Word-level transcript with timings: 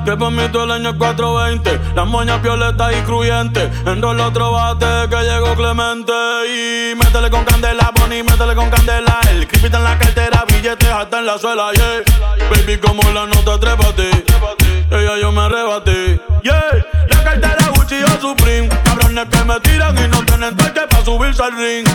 Que 0.09 0.17
por 0.17 0.31
mí 0.31 0.41
todo 0.51 0.63
el 0.63 0.71
año 0.71 0.89
es 0.89 0.95
420. 0.95 1.93
Las 1.93 2.07
moñas 2.07 2.41
violetas 2.41 2.91
y 2.97 3.01
cruyentes. 3.03 3.69
el 3.85 4.03
otro 4.03 4.51
bate 4.53 5.07
que 5.07 5.21
llegó 5.21 5.53
Clemente. 5.53 6.11
Y 6.47 6.95
métele 6.95 7.29
con 7.29 7.45
candela, 7.45 7.91
Bonnie, 7.95 8.23
métele 8.23 8.55
con 8.55 8.71
candela. 8.71 9.19
El 9.29 9.47
creepy 9.47 9.67
en 9.67 9.83
la 9.83 9.99
cartera, 9.99 10.45
billetes 10.47 10.89
hasta 10.89 11.19
en 11.19 11.27
la 11.27 11.37
suela, 11.37 11.71
yeah. 11.73 12.01
Baby, 12.49 12.79
como 12.79 13.03
la 13.11 13.27
nota, 13.27 13.59
trépate. 13.59 14.09
Ella 14.89 15.19
yo 15.21 15.31
me 15.31 15.41
arrebaté, 15.41 16.19
yeah. 16.41 16.85
La 17.09 17.23
cartera 17.23 17.71
Gucci 17.75 18.01
o 18.01 18.19
Supreme. 18.19 18.67
Cabrones 18.83 19.27
que 19.29 19.43
me 19.43 19.59
tiran 19.59 19.95
y 19.95 20.07
no 20.07 20.25
tienen 20.25 20.57
toque 20.57 20.87
para 20.89 21.05
subirse 21.05 21.43
al 21.43 21.55
ring. 21.55 21.87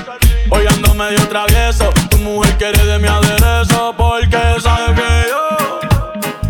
Hoy 0.50 0.64
ando 0.69 0.94
medio 0.94 1.28
travieso. 1.28 1.92
Tu 2.10 2.19
mujer 2.19 2.56
quiere 2.58 2.86
de 2.86 2.96
mi 2.96 3.08
aderezo 3.08 3.92
porque 3.98 4.38
sabe 4.60 4.94
que 4.94 5.26
yo 5.31 5.94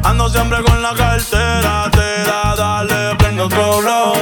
Ando 0.04 0.28
siempre 0.28 0.62
con 0.62 0.82
la 0.82 0.94
cartera, 0.94 1.88
te 1.90 2.22
da, 2.24 2.54
dale, 2.54 3.16
prende 3.16 3.42
otro 3.42 3.78
blow. 3.78 4.12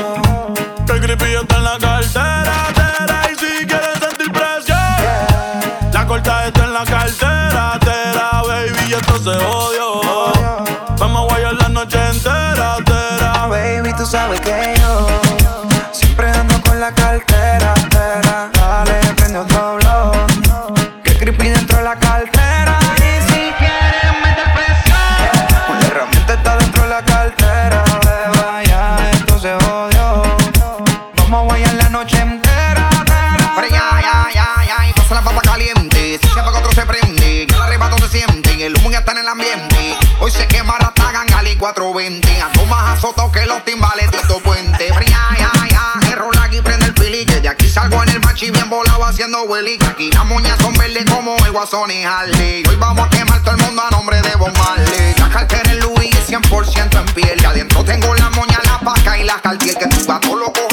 Que 0.87 0.93
el 0.93 1.00
creepy 1.00 1.34
está 1.34 1.56
en 1.56 1.65
la 1.65 1.78
cartera, 1.78 2.54
te 2.72 3.06
da, 3.06 3.22
y 3.31 3.34
si 3.34 3.66
quieres 3.66 3.98
sentir 3.98 4.32
presión, 4.32 4.78
la 5.92 6.06
corta 6.06 6.47
está 6.47 6.65
en 6.65 6.72
la 6.72 6.84
cartera, 6.84 7.78
te 7.81 8.16
da, 8.16 8.42
baby, 8.47 8.91
y 8.91 8.92
esto 8.92 9.19
se 9.19 9.31
odio. 9.44 10.41
Aquí 49.54 50.10
las 50.10 50.25
moñas 50.25 50.57
son 50.63 50.72
verdes 50.78 51.04
como 51.10 51.37
el 51.45 51.53
guasón 51.53 51.91
y 51.91 52.04
Harley. 52.04 52.63
Hoy 52.66 52.77
vamos 52.77 53.07
a 53.07 53.10
quemar 53.10 53.43
todo 53.43 53.54
el 53.54 53.63
mundo 53.63 53.83
a 53.83 53.91
nombre 53.91 54.22
de 54.22 54.34
Bob 54.37 54.51
Marley. 54.57 55.15
La 55.19 55.28
cartera 55.28 55.71
en 55.71 55.81
Louis 55.81 56.10
100% 56.27 56.99
en 56.99 57.15
piel. 57.15 57.39
Y 57.39 57.45
adentro 57.45 57.84
tengo 57.84 58.15
la 58.15 58.31
moña, 58.31 58.59
la 58.65 58.81
paca 58.81 59.19
y 59.19 59.25
la 59.25 59.39
cartier. 59.43 59.77
Que 59.77 59.89
tu 59.89 60.07
gato 60.07 60.37
lo 60.37 60.51
coja 60.54 60.72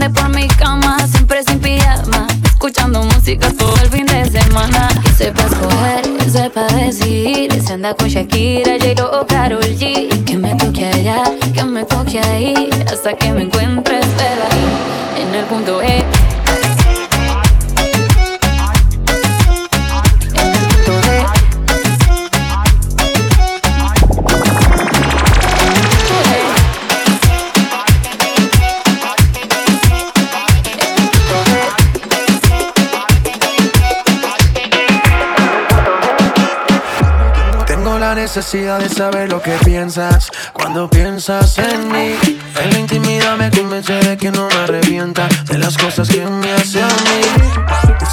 ande 0.00 0.10
por 0.10 0.28
mi 0.30 0.46
cama 0.48 0.96
siempre 1.06 1.42
sin 1.44 1.58
pijama. 1.58 2.26
Escuchando 2.44 3.02
música 3.02 3.52
todo 3.58 3.74
el 3.82 3.90
fin 3.90 4.06
de 4.06 4.24
semana. 4.30 4.88
Que 5.02 5.10
sepa 5.12 5.42
escoger, 5.42 6.30
sepa 6.30 6.66
decidir. 6.74 7.62
Se 7.62 7.74
anda 7.74 7.94
con 7.94 8.08
Shakira, 8.08 8.78
J-Lo 8.78 9.20
o 9.20 9.26
Karol 9.26 9.62
G. 9.62 10.24
Que 10.24 10.36
me 10.36 10.54
toque 10.56 10.86
allá, 10.86 11.24
que 11.52 11.64
me 11.64 11.84
toque 11.84 12.18
ahí. 12.20 12.70
Hasta 12.90 13.14
que 13.14 13.32
me 13.32 13.42
encuentres, 13.42 14.06
ahí 14.06 15.22
en 15.22 15.34
el 15.34 15.44
punto 15.44 15.82
E. 15.82 16.29
necesidad 38.36 38.78
de 38.78 38.88
saber 38.88 39.28
lo 39.28 39.42
que 39.42 39.50
piensas 39.64 40.30
cuando 40.52 40.88
piensas 40.88 41.58
en 41.58 41.90
mí. 41.90 42.14
En 42.62 42.70
la 42.70 42.78
intimidad 42.78 43.36
me 43.36 43.50
convence 43.50 43.92
de 43.92 44.16
que 44.16 44.30
no 44.30 44.46
me 44.46 44.54
arrepienta 44.54 45.26
de 45.46 45.58
las 45.58 45.76
cosas 45.76 46.08
que 46.08 46.24
me 46.24 46.52
hace 46.52 46.80
a 46.80 46.86
mí. 46.86 47.22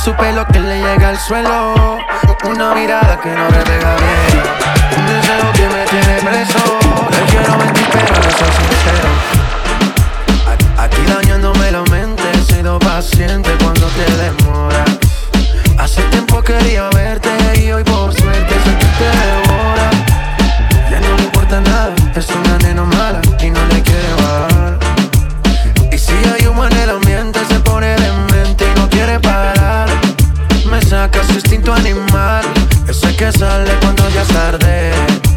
Supe 0.03 0.33
lo 0.33 0.43
que 0.47 0.59
le 0.59 0.81
llega 0.81 1.09
al 1.09 1.19
suelo, 1.19 1.99
una 2.45 2.73
mirada 2.73 3.19
que 3.21 3.29
no 3.29 3.47
me 3.47 3.63
pega 3.63 3.95
bien, 3.95 4.41
un 4.97 5.05
deseo 5.05 5.51
que 5.53 5.67
me 5.69 5.85
tiene 5.85 6.15
preso. 6.23 6.79
No 7.11 7.25
quiero 7.29 7.57
mentir, 7.59 7.85
pero 7.91 8.15
no 8.15 8.31
soy 8.31 8.51
sincero. 8.57 9.09
Aquí 10.79 11.01
dañándome 11.05 11.71
la 11.71 11.83
mente, 11.91 12.23
he 12.33 12.55
sido 12.55 12.79
paciente 12.79 13.51
cuando 13.59 13.85
te 13.85 14.11
demoras. 14.15 14.36
Sale 33.31 33.71
cuando 33.81 34.07
ya 34.09 34.21
es 34.21 34.27
tarde. 34.27 34.91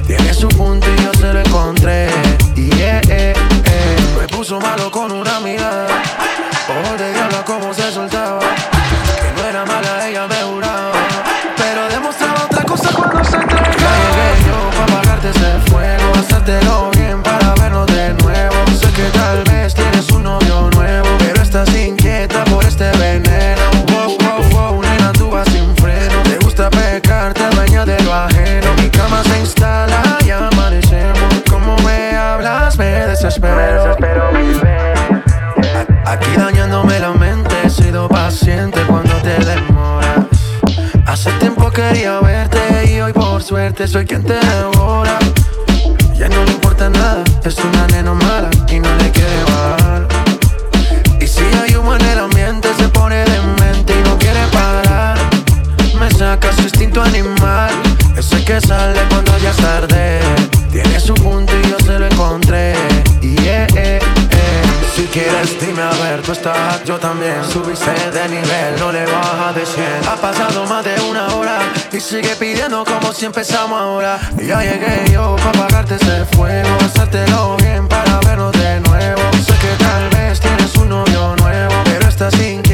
Tiene 0.07 0.35
su 0.35 0.49
punto 0.49 0.87
y 0.93 1.03
yo 1.03 1.13
se 1.15 1.33
lo 1.33 1.41
encontré. 1.41 2.09
Y 2.57 2.71
eh, 2.73 3.01
eh, 3.09 3.33
eh. 3.35 3.97
Me 4.19 4.29
puso 4.29 4.61
malo 4.61 4.91
con 4.91 5.13
una 5.13 5.41
mirada. 5.41 5.80
Soy 43.87 44.05
quien 44.05 44.23
te 44.23 44.35
devora. 44.35 45.19
Ya 46.15 46.29
no 46.29 46.45
le 46.45 46.53
importa 46.53 46.91
nada, 46.91 47.25
es 47.45 47.57
una 47.59 47.87
nena 47.87 48.13
mala 48.13 48.51
y 48.69 48.79
no 48.79 48.95
le 48.97 49.11
quiere 49.11 49.45
bajar. 49.45 50.09
Y 51.21 51.27
si 51.27 51.41
hay 51.41 51.77
humo 51.77 51.95
en 51.95 52.05
el 52.05 52.19
ambiente, 52.19 52.69
se 52.77 52.89
pone 52.89 53.17
de 53.17 53.41
mente 53.59 53.95
y 53.99 54.09
no 54.09 54.19
quiere 54.19 54.41
parar. 54.53 55.17
Me 55.99 56.11
saca 56.11 56.53
su 56.53 56.63
instinto 56.63 57.03
animal, 57.03 57.71
ese 58.17 58.45
que 58.45 58.61
sale 58.61 59.01
cuando 59.09 59.39
ya 59.39 59.51
es 59.51 59.57
tarde. 59.57 60.21
Quieres, 65.11 65.61
dime 65.61 65.83
a 65.83 65.91
ver, 65.91 66.23
tú 66.23 66.33
estás, 66.33 66.83
yo 66.85 66.99
también. 66.99 67.45
Subiste 67.45 67.91
de 67.91 68.29
nivel, 68.29 68.79
no 68.79 68.93
le 68.93 69.05
baja 69.07 69.53
de 69.53 69.67
100. 69.67 69.85
Ha 70.09 70.17
pasado 70.17 70.67
más 70.67 70.85
de 70.85 71.01
una 71.03 71.29
hora 71.35 71.59
y 71.93 72.01
sigue 72.01 72.35
pidiendo 72.37 72.85
como 72.85 73.13
si 73.13 73.27
empezamos 73.27 73.81
ahora. 73.81 74.19
Y 74.39 74.47
ya 74.47 74.61
llegué 74.63 75.11
yo 75.13 75.37
para 75.37 75.51
apagarte 75.51 75.97
ese 75.97 76.25
fuego, 76.37 76.69
hacértelo 76.85 77.57
bien 77.57 77.89
para 77.89 78.21
vernos 78.21 78.53
de 78.53 78.81
nuevo. 78.81 79.21
Sé 79.47 79.55
que 79.55 79.85
tal 79.85 80.09
vez 80.11 80.41
tienes 80.41 80.75
un 80.77 80.89
novio 80.89 81.37
nuevo, 81.37 81.75
pero 81.85 82.09
estás 82.09 82.35
inquieta 82.35 82.70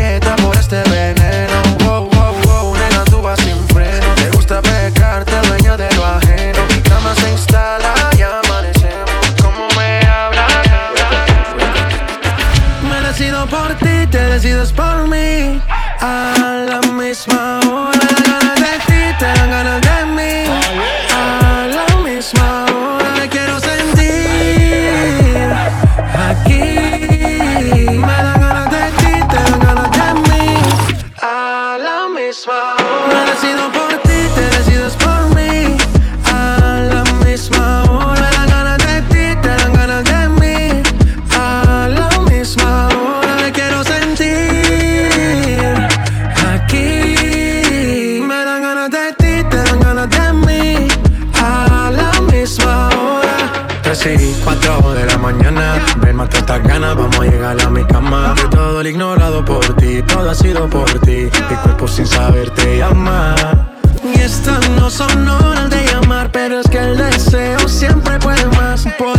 El 58.86 58.92
ignorado 58.92 59.44
por 59.44 59.74
ti, 59.78 60.00
todo 60.02 60.30
ha 60.30 60.34
sido 60.36 60.70
por 60.70 60.88
ti. 61.00 61.28
Mi 61.50 61.56
cuerpo 61.64 61.88
sin 61.88 62.06
saber 62.06 62.50
te. 62.50 62.76
Y 62.76 64.20
estas 64.20 64.70
no 64.70 64.88
son 64.90 65.28
horas 65.28 65.68
de 65.70 65.84
llamar, 65.86 66.30
pero 66.30 66.60
es 66.60 66.68
que 66.68 66.78
el 66.78 66.96
deseo 66.96 67.68
siempre 67.68 68.16
puede 68.20 68.46
más. 68.46 68.86
Podemos 68.96 69.15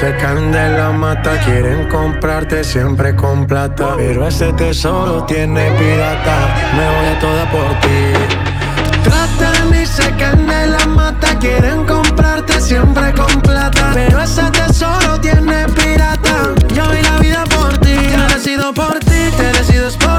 se 0.00 0.16
caen 0.16 0.50
de 0.50 0.78
la 0.78 0.92
mata, 0.92 1.38
quieren 1.44 1.86
comprarte 1.86 2.64
siempre 2.64 3.14
con 3.14 3.46
plata. 3.46 3.96
Pero 3.98 4.26
ese 4.26 4.50
tesoro 4.54 5.24
tiene 5.24 5.70
pirata, 5.72 6.36
me 6.74 6.86
voy 6.94 7.06
a 7.14 7.18
toda 7.18 7.50
por 7.50 7.68
ti. 7.80 8.00
Tratan 9.04 9.82
y 9.82 9.84
se 9.84 10.10
caen 10.16 10.46
de 10.46 10.68
la 10.68 10.86
mata, 10.86 11.38
quieren 11.38 11.84
comprarte 11.84 12.62
siempre 12.62 13.12
con 13.12 13.42
plata. 13.42 13.90
Pero 13.92 14.22
ese 14.22 14.44
tesoro 14.52 15.20
tiene 15.20 15.66
pirata, 15.68 16.54
yo 16.74 16.88
vi 16.88 17.02
la 17.02 17.18
vida 17.18 17.44
por 17.44 17.76
ti, 17.76 17.94
te 17.94 18.34
decido 18.34 18.72
por 18.72 18.98
ti, 19.00 19.22
te 19.36 19.52
decides 19.52 19.98
por 19.98 20.09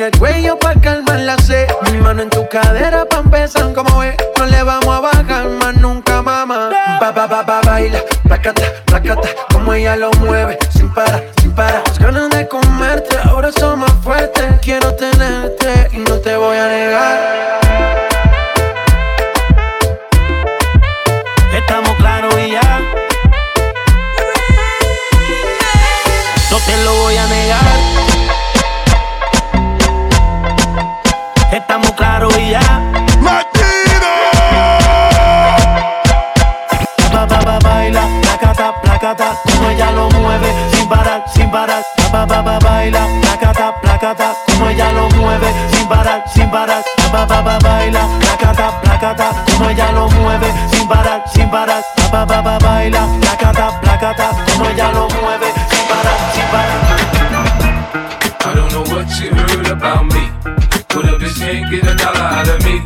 en 0.00 0.12
Ba, 47.12 47.24
ba, 47.26 47.42
ba, 47.42 47.58
baila, 47.58 48.06
placata, 48.20 48.80
placata, 48.82 49.44
como 49.46 49.70
ella 49.70 49.92
lo 49.92 50.10
mueve, 50.10 50.52
sin 50.70 50.86
parar, 50.86 51.24
sin 51.32 51.50
parar. 51.50 51.82
Ba, 52.12 52.24
ba, 52.26 52.42
ba, 52.42 52.58
baila, 52.58 53.08
placata, 53.20 53.80
placata, 53.80 54.30
como 54.52 54.68
ella 54.68 54.92
lo 54.92 55.08
mueve, 55.08 55.52
sin 55.70 55.84
parar, 55.88 56.18
sin 56.34 56.44
parar. 56.52 56.98
I 58.44 58.54
don't 58.54 58.72
know 58.72 58.84
what 58.94 59.08
you 59.20 59.30
heard 59.34 59.68
about 59.68 60.04
me. 60.06 60.30
But 60.88 61.04
a 61.04 61.18
bitch 61.18 61.38
can't 61.38 61.70
get 61.70 61.84
a 61.84 61.94
dollar 61.94 62.20
out 62.20 62.48
of 62.48 62.64
me. 62.64 62.80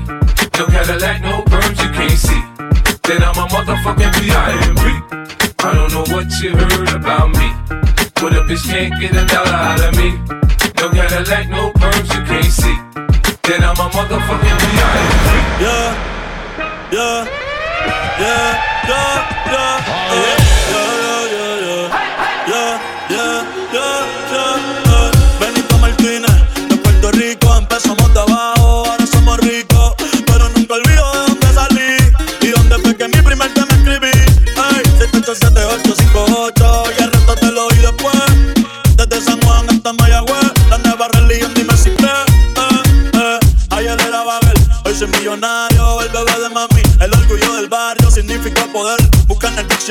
No 0.59 0.67
Cadillac, 0.67 1.23
no 1.23 1.43
perms, 1.43 1.83
you 1.83 1.91
can't 1.91 2.19
see. 2.19 2.43
Then 3.03 3.23
I'm 3.23 3.37
a 3.39 3.47
motherfucking 3.49 4.13
B.I.M.B. 4.21 4.83
I 5.65 5.75
don't 5.75 5.93
know 5.93 6.05
what 6.15 6.31
you 6.41 6.51
heard 6.57 6.95
about 6.95 7.31
me. 7.31 7.53
But 8.15 8.35
a 8.35 8.43
bitch 8.47 8.65
can't 8.71 8.95
get 9.01 9.17
a 9.17 9.25
dollar 9.27 9.51
out 9.51 9.81
of 9.81 9.97
me. 9.97 10.19
No 10.81 10.91
Cadillac, 10.91 11.49
no 11.49 11.73
perms, 11.73 12.15
you 12.15 12.23
can't 12.25 12.53
see. 12.53 13.02
then 13.45 13.65
I'm 13.65 13.75
a 13.75 13.89
motherfucking 13.91 14.59
Yeah, 15.59 15.95
yeah, 16.93 17.27
yeah, 18.21 18.55
yeah, 18.89 19.29
yeah. 19.35 19.93
Benito 25.41 25.79
Martínez, 25.79 26.31
de 26.69 26.77
Puerto 26.77 27.11
Rico, 27.13 27.57
empezamos 27.57 28.15
de 28.15 28.21
abajo, 28.21 28.85
ahora 28.87 29.07
somos 29.07 29.39
ricos, 29.39 29.95
pero 30.27 30.49
nunca 30.51 30.75
olvido 30.75 31.13
dónde 31.27 31.53
salí 31.53 31.97
y 32.43 32.49
dónde 32.49 32.79
fue 32.79 33.09
mi 33.09 33.23
primer 33.23 33.53
tema 33.55 33.75
escribí. 33.75 34.13
Ay, 34.57 34.83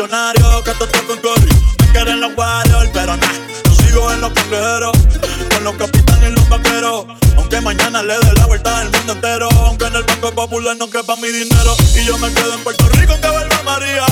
que 0.07 0.71
te 0.71 0.87
toco 0.87 1.13
en 1.13 1.21
corri. 1.21 1.51
Me 1.79 1.91
quieren 1.91 2.21
los 2.21 2.35
Warriors, 2.35 2.89
pero 2.91 3.15
nah, 3.17 3.33
yo 3.65 3.85
sigo 3.85 4.11
en 4.11 4.21
los 4.21 4.31
cangrejeros. 4.31 4.97
Con 5.53 5.63
los 5.63 5.75
capitanes 5.75 6.31
y 6.31 6.33
los 6.33 6.49
vaqueros. 6.49 7.05
Aunque 7.37 7.61
mañana 7.61 8.01
le 8.01 8.13
dé 8.13 8.33
la 8.35 8.47
vuelta 8.47 8.79
al 8.79 8.89
mundo 8.89 9.13
entero. 9.13 9.49
Aunque 9.67 9.85
en 9.85 9.95
el 9.97 10.03
Banco 10.03 10.31
Popular 10.31 10.75
no 10.77 10.89
quepa 10.89 11.15
mi 11.17 11.27
dinero. 11.27 11.75
Y 11.95 12.03
yo 12.03 12.17
me 12.17 12.33
quedo 12.33 12.53
en 12.55 12.63
Puerto 12.63 12.89
Rico 12.89 13.13
que 13.21 13.29
vuelva 13.29 13.61
María. 13.63 14.05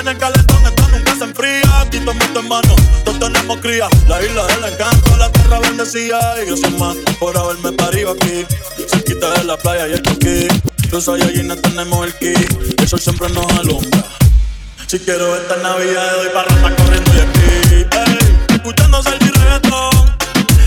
En 0.00 0.08
el 0.08 0.16
calentón 0.16 0.64
esto 0.64 0.88
nunca 0.88 1.14
se 1.14 1.24
enfría. 1.24 1.80
Aquí 1.80 1.98
todo 2.00 2.14
mundo 2.14 2.40
en 2.40 2.48
mano, 2.48 2.76
todos 3.04 3.18
tenemos 3.18 3.58
cría. 3.58 3.88
La 4.06 4.22
isla 4.22 4.46
del 4.46 4.72
encanto, 4.72 5.16
la 5.18 5.30
tierra 5.30 5.58
bendecida. 5.58 6.36
Y 6.42 6.48
yo 6.48 6.56
soy 6.56 6.72
más 6.78 6.96
por 7.20 7.36
haberme 7.36 7.72
parido 7.72 8.12
aquí. 8.12 8.46
Cerquita 8.88 9.30
de 9.32 9.44
la 9.44 9.58
playa 9.58 9.88
y 9.88 9.92
el 9.92 10.02
coquí. 10.02 10.48
Los 10.90 11.06
allí 11.10 11.46
tenemos 11.60 12.06
el 12.06 12.14
ki. 12.14 12.32
El 12.78 12.88
sol 12.88 12.98
siempre 12.98 13.28
nos 13.28 13.44
alumbra 13.52 14.08
si 14.88 14.98
quiero 15.00 15.36
esta 15.36 15.54
Navidad, 15.58 16.16
doy 16.16 16.28
para 16.30 16.48
estar 16.48 16.74
corriendo 16.76 17.12
de 17.12 17.20
aquí. 17.20 17.86
Ey, 17.92 18.36
escuchando 18.54 19.02
y 19.20 19.28
reggaetón. 19.38 20.16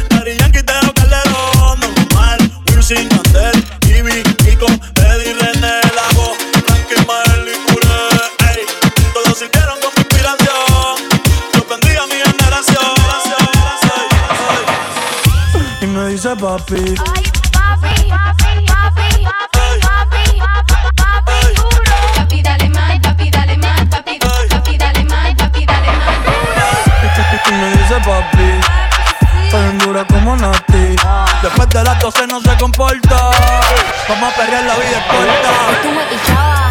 Daddy 0.09 0.37
Yankee, 0.37 0.61
Teo 0.61 0.93
Calderón. 0.93 1.79
Normal, 1.79 2.51
Wilson, 2.67 3.09
Yandel, 3.09 3.65
Ivy, 3.87 4.21
Kiko, 4.45 4.67
Eddie, 4.67 5.33
René, 5.33 5.81
Lago, 5.95 6.35
Frankie, 6.67 7.03
Mael 7.07 7.49
y 7.49 7.73
Curé. 7.73 7.97
Ey, 8.51 8.61
todos 9.11 9.39
sirvieron 9.39 9.79
con 9.79 9.89
mi 9.95 10.01
inspiración. 10.03 10.97
Yo 11.55 11.65
bendiga 11.67 12.03
a 12.03 12.05
mi 12.05 12.13
generación. 12.13 12.95
Y 15.81 15.85
me 15.87 16.09
dice 16.09 16.35
papi. 16.35 16.93
Ay, 17.15 17.30
de 31.73 31.83
las 31.83 31.99
12 31.99 32.27
no 32.27 32.41
se 32.41 32.57
comporta. 32.57 33.31
Vamos 34.09 34.33
a 34.33 34.35
perrear 34.35 34.63
la 34.65 34.75
vida 34.75 35.07
corta. 35.07 36.70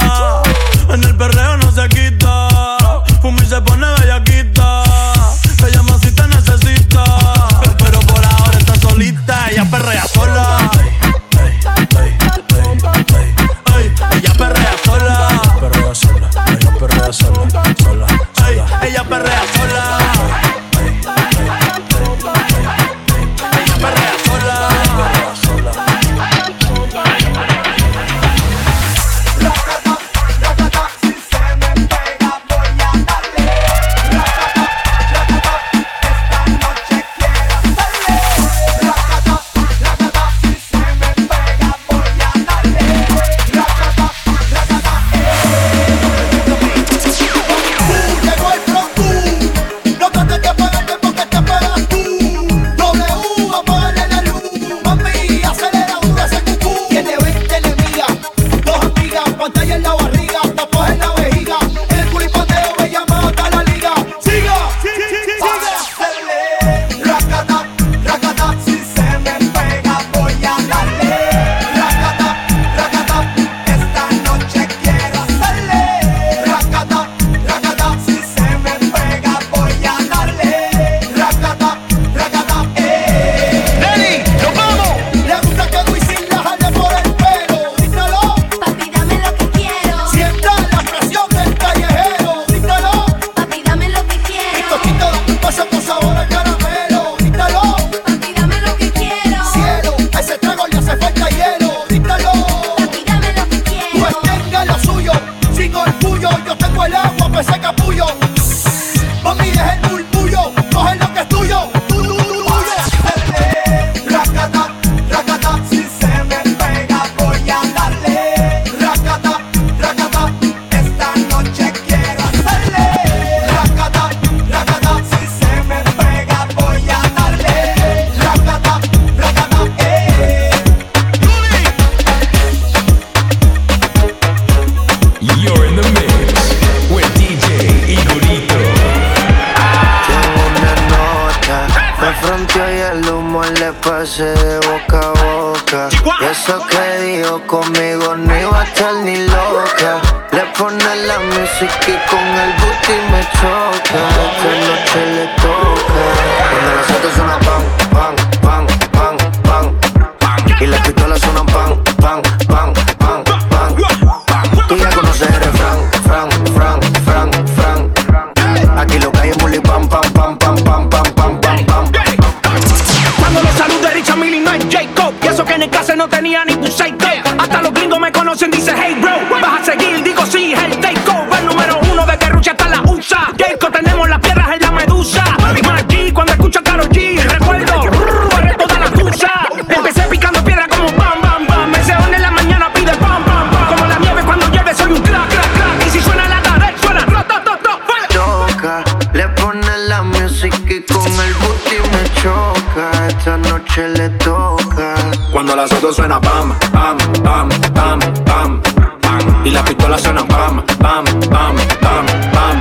Suena 205.93 206.21
pam, 206.21 206.57
pam, 206.71 206.97
pam, 207.21 207.49
pam, 207.73 207.99
pam, 208.23 208.61
pam. 209.01 209.45
Y 209.45 209.49
la 209.51 209.61
pistola 209.61 209.97
suena 209.97 210.25
pam, 210.25 210.63
pam, 210.79 211.03
pam, 211.03 211.55
pam, 211.81 212.05
pam, 212.31 212.57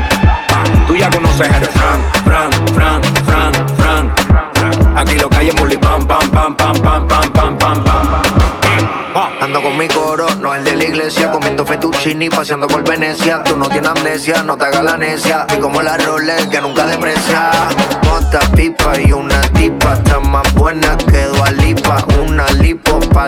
pam. 0.48 0.86
Tú 0.88 0.96
ya 0.96 1.08
conoces 1.08 1.48
el 1.48 1.64
Fran, 1.66 2.00
Fran, 2.24 2.52
Fran, 2.74 3.02
Fran, 3.24 3.52
Fran. 3.76 4.98
Aquí 4.98 5.14
lo 5.16 5.28
que 5.28 5.36
hay 5.36 5.48
es 5.48 5.54
bully 5.54 5.76
pam, 5.76 6.04
pam, 6.06 6.28
pam, 6.30 6.56
pam, 6.56 6.74
pam, 6.82 7.06
pam, 7.06 7.32
pam, 7.32 7.58
pam, 7.58 7.84
pam. 7.84 8.00
Ando 9.40 9.62
con 9.62 9.76
mi 9.78 9.86
coro, 9.88 10.26
no 10.40 10.54
el 10.54 10.64
de 10.64 10.76
la 10.76 10.84
iglesia, 10.84 11.30
comiendo 11.30 11.64
fettuccini, 11.64 12.28
paseando 12.28 12.66
por 12.66 12.82
Venecia. 12.82 13.42
Tú 13.44 13.56
no 13.56 13.68
tienes 13.68 13.90
amnesia, 13.90 14.42
no 14.42 14.56
te 14.56 14.64
hagas 14.64 14.84
la 14.84 14.96
necia. 14.96 15.46
Y 15.56 15.60
como 15.60 15.80
la 15.82 15.96
Rolex 15.96 16.48
que 16.48 16.60
nunca 16.60 16.84
deprecia. 16.84 17.50
Mota, 18.04 18.40
pipa 18.54 19.00
y 19.00 19.12
una 19.12 19.40
tipa, 19.52 19.94
está 19.94 20.20
más 20.20 20.52
buena 20.54 20.96
que 20.96 21.24
Dualipa. 21.26 22.04
Una 22.20 22.46
lipo 22.50 22.79
pa' 22.79 22.79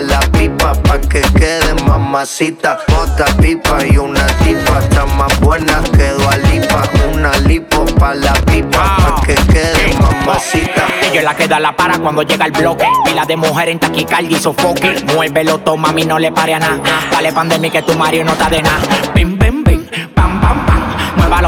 la 0.02 0.20
pipa, 0.32 0.72
pa' 0.82 1.00
que 1.00 1.20
quede 1.20 1.74
mamacita. 1.86 2.78
Mota, 2.88 3.24
pipa 3.40 3.84
y 3.86 3.96
una 3.96 4.26
tipa, 4.38 4.78
está 4.78 5.06
más 5.06 5.38
buena 5.40 5.82
que 5.96 6.08
Dualipa. 6.10 6.82
Una 7.12 7.36
lipo 7.38 7.84
pa' 7.98 8.14
la 8.14 8.32
pipa, 8.32 8.96
pa' 8.96 9.22
que 9.26 9.34
quede 9.34 9.94
mamacita. 10.00 10.86
Ella 11.02 11.22
la 11.22 11.34
que 11.34 11.48
da 11.48 11.60
la 11.60 11.74
para 11.74 11.98
cuando 11.98 12.22
llega 12.22 12.46
el 12.46 12.52
bloque. 12.52 12.86
Pila 13.04 13.24
de 13.24 13.36
mujer 13.36 13.68
en 13.68 13.78
taquicardia 13.78 14.36
y 14.36 14.40
sofoque. 14.40 15.04
Muévelo, 15.14 15.58
toma, 15.58 15.88
mami, 15.88 16.04
no 16.04 16.18
le 16.18 16.32
pare 16.32 16.54
a 16.54 16.58
nada. 16.58 16.80
Dale 17.10 17.32
pandemia 17.32 17.70
que 17.70 17.82
tu 17.82 17.94
Mario 17.94 18.24
no 18.24 18.32
está 18.32 18.48
de 18.48 18.62
nada. 18.62 18.80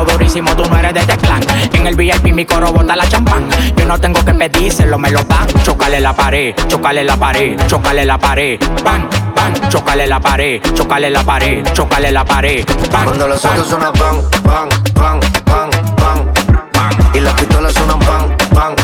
Durísimo, 0.04 0.54
tú 0.56 0.64
no 0.68 0.78
eres 0.78 0.94
de 0.94 1.00
este 1.00 1.16
clan. 1.16 1.42
En 1.72 1.86
el 1.86 1.96
VIP 1.96 2.32
mi 2.32 2.44
coro 2.44 2.72
bota 2.72 2.94
la 2.96 3.08
champán. 3.08 3.48
Yo 3.76 3.84
no 3.84 3.98
tengo 3.98 4.24
que 4.24 4.32
pedírselo, 4.34 4.98
me 4.98 5.10
lo 5.10 5.22
dan. 5.24 5.46
Chocale 5.64 6.00
la 6.00 6.12
pared, 6.14 6.54
chocale 6.68 7.04
la 7.04 7.16
pared, 7.16 7.56
chocale 7.66 8.04
la 8.04 8.18
pared. 8.18 8.58
Bam, 8.84 9.08
bam, 9.34 9.68
chocale 9.68 10.06
la 10.06 10.20
pared, 10.20 10.60
chocale 10.74 11.10
la 11.10 11.22
pared, 11.24 11.64
chocale 11.72 12.10
la 12.12 12.24
pared. 12.24 12.64
Bam, 12.92 13.04
Cuando 13.04 13.28
los 13.28 13.44
autos 13.44 13.68
suenan 13.68 13.92
pan, 13.92 14.20
pan, 14.42 14.68
pan, 14.94 15.20
pan, 15.44 15.70
pan, 15.96 16.32
pan. 16.72 16.90
Y 17.14 17.20
las 17.20 17.34
pistolas 17.34 17.72
suenan 17.72 17.98
pan, 18.00 18.36
pan, 18.54 18.74
pan, 18.76 18.76
pan, 18.76 18.83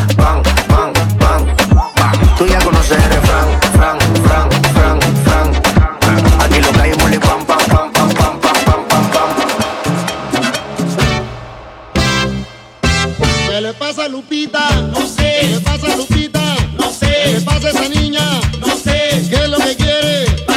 ¿Qué 13.49 13.61
le 13.61 13.73
pasa 13.75 14.05
a 14.05 14.09
Lupita? 14.09 14.69
No 14.93 15.07
sé. 15.07 15.39
¿Qué 15.41 15.47
le 15.49 15.61
pasa 15.61 15.93
a 15.93 15.97
Lupita? 15.97 16.57
No 16.79 16.91
sé. 16.91 17.07
¿Qué 17.25 17.33
le 17.35 17.41
pasa 17.41 17.69
a 17.69 17.71
esa 17.71 17.89
niña? 17.89 18.41
No 18.61 18.77
sé. 18.77 19.27
¿Qué 19.29 19.37
es 19.37 19.49
lo 19.49 19.59
que 19.59 19.77
quiere? 19.77 20.50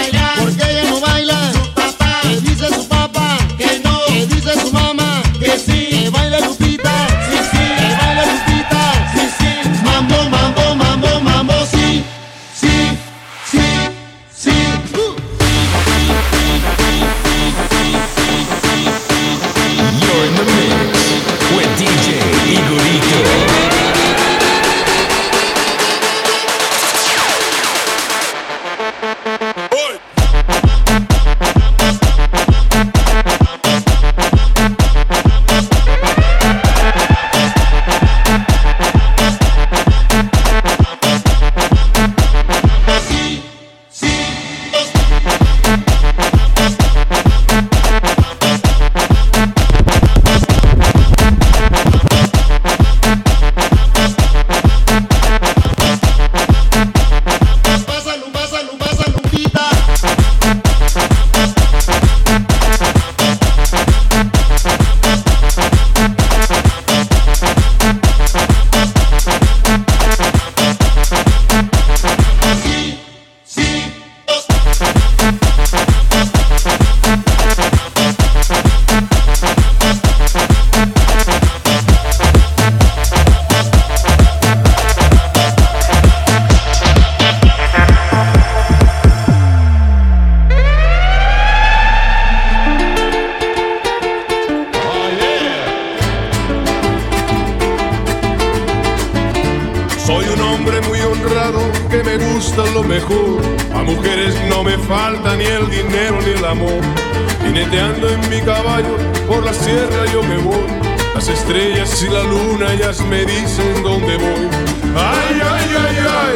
Me 113.10 113.26
dicen 113.26 113.84
dónde 113.84 114.18
voy. 114.18 114.48
Ay, 114.96 115.42
ay, 115.42 115.70
ay, 115.86 115.98
ay, 116.20 116.36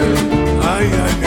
ay, 0.63 0.91
ay, 1.05 1.26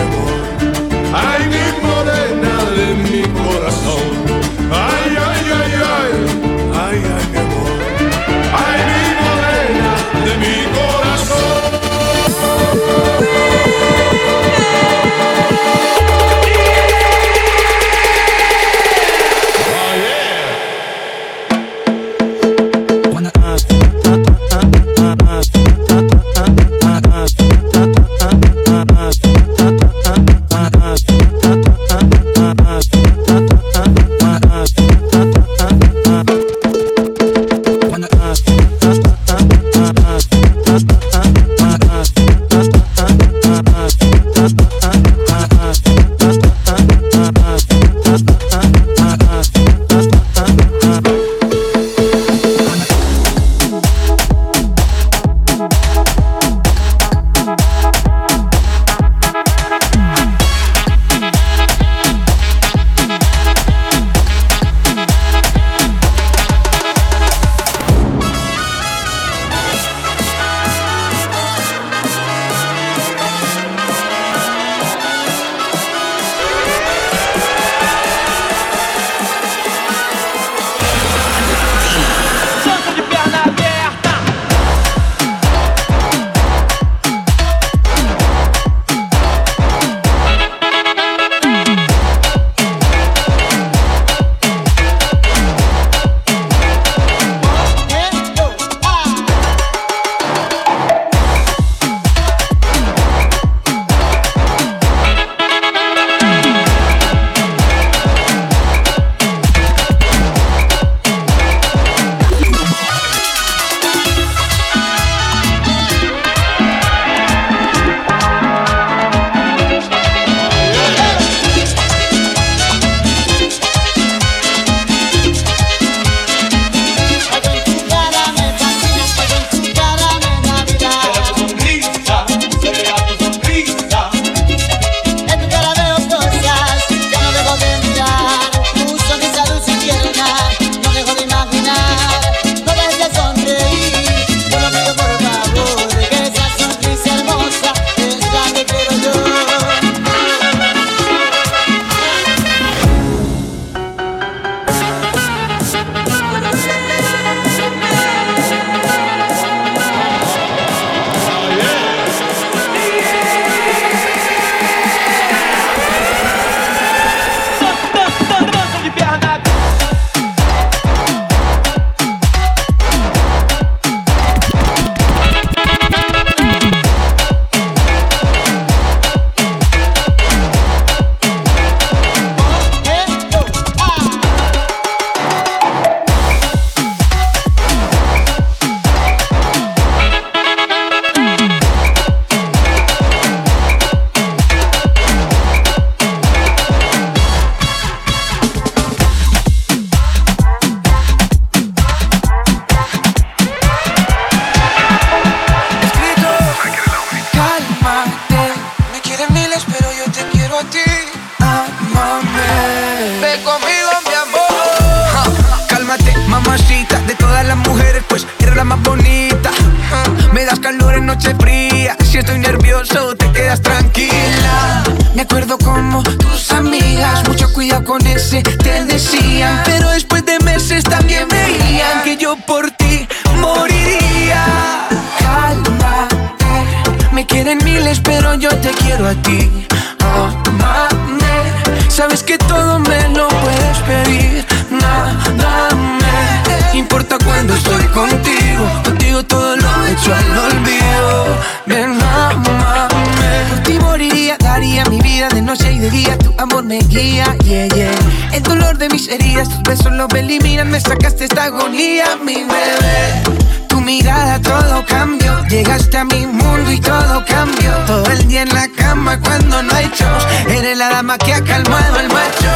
que 242.30 242.38
todo 242.38 242.78
me 242.78 243.08
lo 243.08 243.26
puedes 243.26 243.78
pedir. 243.88 244.46
Nada 244.70 245.68
me 245.74 246.78
importa 246.78 247.18
cuando 247.24 247.52
estoy 247.54 247.84
contigo. 247.86 248.64
Contigo 248.84 249.24
todo 249.24 249.56
lo 249.56 249.86
hecho 249.86 250.14
al 250.14 250.38
olvido. 250.38 251.26
Ven, 251.66 252.00
amame. 252.00 253.32
Por 253.48 253.58
ti 253.64 253.72
moriría, 253.80 254.36
daría 254.38 254.84
mi 254.84 255.00
vida 255.00 255.28
de 255.30 255.42
noche 255.42 255.72
y 255.72 255.80
de 255.80 255.90
día. 255.90 256.16
Tu 256.18 256.32
amor 256.38 256.62
me 256.62 256.78
guía, 256.78 257.36
yeah, 257.42 257.66
yeah. 257.66 257.90
El 258.32 258.44
dolor 258.44 258.78
de 258.78 258.88
mis 258.90 259.08
heridas, 259.08 259.48
tus 259.48 259.62
besos 259.62 259.90
lo 259.90 260.06
eliminan. 260.14 260.70
Me 260.70 260.80
sacaste 260.80 261.24
esta 261.24 261.44
agonía, 261.44 262.16
mi 262.24 262.44
bebé. 262.44 263.59
Tu 263.70 263.80
mirada 263.80 264.38
todo 264.42 264.84
cambió. 264.84 265.42
Llegaste 265.46 265.96
a 265.96 266.04
mi 266.04 266.26
mundo 266.26 266.70
y 266.70 266.78
todo 266.78 267.24
cambió. 267.24 267.72
Todo 267.86 268.04
el 268.10 268.28
día 268.28 268.42
en 268.42 268.52
la 268.52 268.68
cama 268.68 269.18
cuando 269.18 269.62
no 269.62 269.74
hay 269.74 269.90
shows. 269.94 270.26
Eres 270.46 270.76
la 270.76 270.90
dama 270.90 271.16
que 271.16 271.32
ha 271.32 271.42
calmado 271.42 271.98
al 271.98 272.08
macho. 272.08 272.52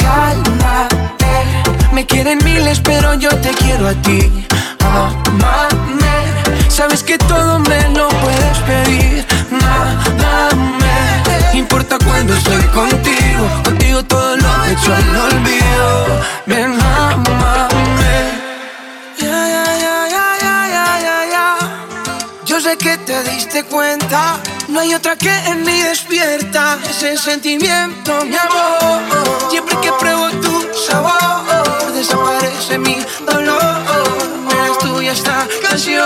Cálmate. 0.00 1.34
Me 1.94 2.04
quieren 2.04 2.38
miles, 2.44 2.80
pero 2.80 3.14
yo 3.14 3.30
te 3.36 3.50
quiero 3.50 3.88
a 3.88 3.94
ti. 4.02 4.46
Amame. 4.84 6.16
Sabes 6.68 7.02
que 7.02 7.16
todo 7.16 7.60
me 7.60 7.80
lo 7.90 8.08
puedes 8.08 8.58
pedir. 8.66 9.26
Nada 9.50 10.00
importa 11.60 11.98
cuando 12.04 12.34
estoy 12.34 12.62
contigo. 12.74 13.62
Contigo 13.64 14.02
todo 14.04 14.36
lo 14.36 14.64
hecho 14.64 14.94
al 14.94 15.16
olvido. 15.16 16.06
Ven, 16.46 16.72
amame. 16.80 18.49
Diste 23.40 23.64
cuenta. 23.64 24.38
No 24.68 24.80
hay 24.80 24.92
otra 24.92 25.16
que 25.16 25.34
en 25.46 25.64
mí 25.64 25.80
despierta 25.80 26.78
ese 26.90 27.16
sentimiento, 27.16 28.22
mi 28.26 28.36
amor. 28.36 29.00
Siempre 29.50 29.76
que 29.80 29.90
pruebo 29.92 30.28
tu 30.42 30.68
sabor, 30.86 31.92
desaparece 31.94 32.78
mi 32.78 32.98
dolor. 33.26 33.62
Eres 34.52 34.78
tuya 34.78 35.12
esta 35.12 35.46
canción. 35.66 36.04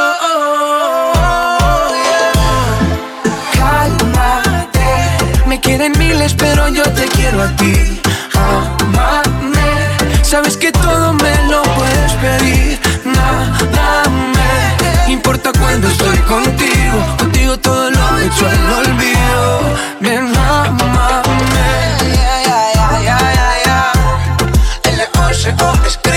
Me 5.47 5.61
quieren 5.61 5.93
miles, 5.99 6.35
pero 6.35 6.69
yo 6.69 6.85
te 6.85 7.05
quiero 7.07 7.43
a 7.43 7.49
ti. 7.57 8.01
Amame, 8.35 10.23
sabes 10.23 10.57
que 10.57 10.71
todo 10.71 11.13
me 11.15 11.35
lo 11.51 11.63
puedes 11.63 12.13
pedir. 12.23 12.81
Nada 13.05 14.05
me 15.07 15.13
importa 15.13 15.51
cuando 15.59 15.89
estoy 15.89 16.19
contigo. 16.19 17.24
Todo 17.63 17.89
lo 17.89 18.19
hecho 18.19 18.49
al 18.49 18.73
olvido. 18.73 19.61
Ven, 20.01 20.37
amame. 20.37 21.19
Ya, 22.01 22.43
ya, 22.43 22.73
ya, 22.75 23.01
ya, 23.01 23.19
ya, 23.33 23.49
ya. 23.65 23.93
L-O-C-O. 24.91 26.14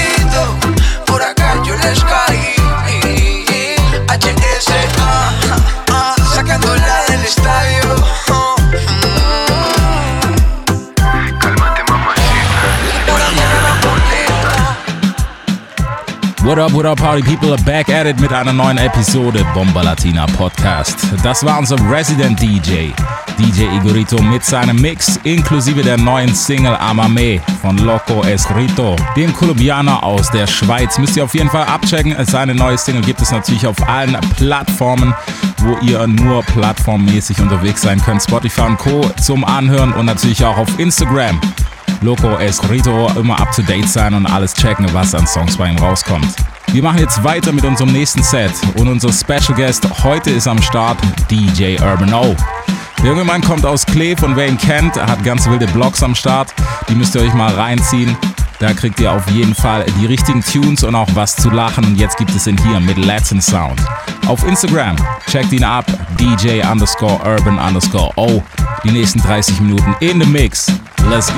What 16.47 16.59
up, 16.59 16.71
what 16.71 16.85
up, 16.85 16.97
Party 16.99 17.21
People 17.23 17.53
back 17.65 17.89
at 17.89 18.07
it 18.07 18.21
mit 18.21 18.31
einer 18.31 18.53
neuen 18.53 18.77
Episode 18.77 19.45
Bomba 19.53 19.81
Latina 19.81 20.25
Podcast. 20.27 20.97
Das 21.21 21.43
war 21.43 21.59
unser 21.59 21.75
Resident 21.91 22.41
DJ, 22.41 22.91
DJ 23.37 23.63
Igorito 23.75 24.21
mit 24.21 24.45
seinem 24.45 24.77
Mix 24.77 25.19
inklusive 25.25 25.81
der 25.81 25.97
neuen 25.97 26.33
Single 26.33 26.77
Amame 26.77 27.41
von 27.61 27.77
Loco 27.79 28.23
Escrito, 28.23 28.95
dem 29.17 29.33
Kolumbianer 29.33 30.01
aus 30.01 30.31
der 30.31 30.47
Schweiz. 30.47 30.97
Müsst 30.97 31.17
ihr 31.17 31.25
auf 31.25 31.33
jeden 31.33 31.49
Fall 31.49 31.65
abchecken. 31.65 32.15
Seine 32.25 32.55
neue 32.55 32.77
Single 32.77 33.01
gibt 33.01 33.21
es 33.21 33.31
natürlich 33.31 33.67
auf 33.67 33.85
allen 33.85 34.17
Plattformen, 34.37 35.13
wo 35.57 35.77
ihr 35.85 36.07
nur 36.07 36.43
plattformmäßig 36.43 37.41
unterwegs 37.41 37.81
sein 37.81 38.01
könnt. 38.01 38.23
Spotify 38.23 38.61
und 38.61 38.77
Co. 38.77 39.01
zum 39.21 39.43
Anhören 39.43 39.91
und 39.91 40.05
natürlich 40.05 40.45
auch 40.45 40.57
auf 40.57 40.79
Instagram. 40.79 41.41
Loco 42.01 42.37
Escrito 42.37 43.09
immer 43.19 43.39
up 43.39 43.51
to 43.51 43.61
date 43.61 43.87
sein 43.87 44.13
und 44.13 44.25
alles 44.25 44.53
checken, 44.53 44.87
was 44.93 45.15
an 45.15 45.25
Songs 45.25 45.57
bei 45.57 45.69
ihm 45.69 45.77
rauskommt. 45.77 46.27
Wir 46.71 46.83
machen 46.83 46.99
jetzt 46.99 47.23
weiter 47.23 47.51
mit 47.51 47.65
unserem 47.65 47.91
nächsten 47.91 48.21
Set 48.21 48.51
und 48.75 48.87
unser 48.87 49.11
Special 49.11 49.55
Guest 49.55 49.87
heute 50.03 50.29
ist 50.29 50.47
am 50.47 50.61
Start 50.61 50.97
DJ 51.31 51.77
Urban 51.81 52.13
O. 52.13 52.35
Der 52.99 53.07
junge 53.07 53.23
Mann 53.23 53.41
kommt 53.41 53.65
aus 53.65 53.85
Kleef 53.85 54.21
und 54.23 54.35
wer 54.35 54.47
ihn 54.47 54.57
kennt, 54.57 54.95
hat 54.95 55.23
ganz 55.23 55.47
wilde 55.49 55.67
Blogs 55.67 56.03
am 56.03 56.13
Start. 56.13 56.53
Die 56.89 56.95
müsst 56.95 57.15
ihr 57.15 57.21
euch 57.21 57.33
mal 57.33 57.53
reinziehen. 57.53 58.15
Da 58.59 58.73
kriegt 58.73 58.99
ihr 58.99 59.11
auf 59.11 59.29
jeden 59.29 59.53
Fall 59.53 59.85
die 59.99 60.07
richtigen 60.07 60.43
Tunes 60.43 60.83
und 60.83 60.95
auch 60.95 61.09
was 61.13 61.35
zu 61.35 61.49
lachen. 61.49 61.85
Und 61.85 61.95
jetzt 61.95 62.17
gibt 62.17 62.31
es 62.31 62.47
ihn 62.47 62.57
hier 62.57 62.79
mit 62.79 62.97
Latin 62.97 63.41
Sound. 63.41 63.79
Auf 64.27 64.45
Instagram 64.47 64.95
checkt 65.29 65.53
ihn 65.53 65.63
ab, 65.63 65.85
DJ 66.19 66.61
underscore 66.69 67.19
urban 67.23 67.59
underscore 67.59 68.11
O. 68.15 68.43
Die 68.83 68.91
nächsten 68.91 69.19
30 69.19 69.61
Minuten 69.61 69.95
in 69.99 70.19
the 70.19 70.27
Mix. 70.27 70.71
Let's 71.09 71.29
go. 71.29 71.37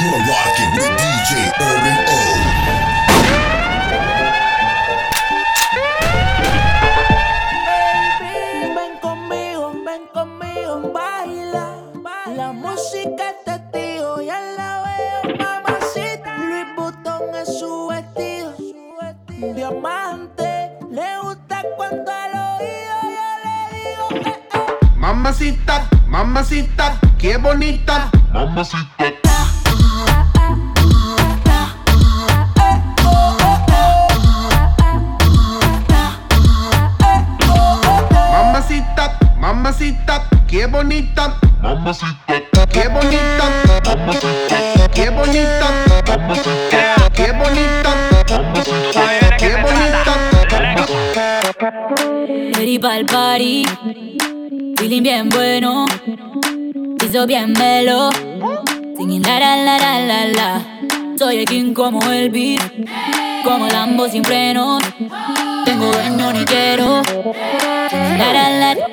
You're 0.00 0.22
rocking 0.26 0.70
with 0.74 0.88
DJ 0.98 1.52
Urban 1.60 1.98
O. 2.08 2.31
Mamacita, 25.22 25.88
mamacita, 26.08 26.98
qué 27.16 27.36
bonita. 27.36 28.10
Mamacita. 28.32 29.12
Mamacita, 38.32 39.18
mamacita, 39.38 40.28
qué 40.48 40.66
bonita. 40.66 41.36
Mamacita, 41.62 42.66
qué 42.72 42.88
bonita. 42.88 43.44
Mamacita, 43.84 44.88
qué 44.92 45.10
bonita. 45.10 45.68
Mamacita, 46.08 47.10
qué 47.14 47.32
bonita. 47.32 47.90
Mamacita, 48.28 49.36
qué 49.38 49.56
bonita. 49.62 50.12
Ready 52.56 52.78
pa'l 52.78 53.04
party, 53.06 53.64
piso 57.12 57.26
bien 57.26 57.52
melo, 57.52 58.08
singing 58.96 59.22
la 59.22 59.38
la 59.38 59.56
la 59.56 59.76
la 59.78 60.00
la 60.00 60.24
la. 60.26 60.78
Soy 61.18 61.40
el 61.40 61.44
king 61.44 61.74
como 61.74 62.00
el 62.10 62.30
beat, 62.30 62.62
como 63.44 63.66
Lambo 63.66 64.08
sin 64.08 64.24
frenos, 64.24 64.82
tengo 65.66 65.92
dueño 65.92 66.32
ni 66.32 66.44
quiero. 66.46 67.02
Singing 67.90 68.18
la 68.18 68.32
la 68.32 68.50
la. 68.50 68.91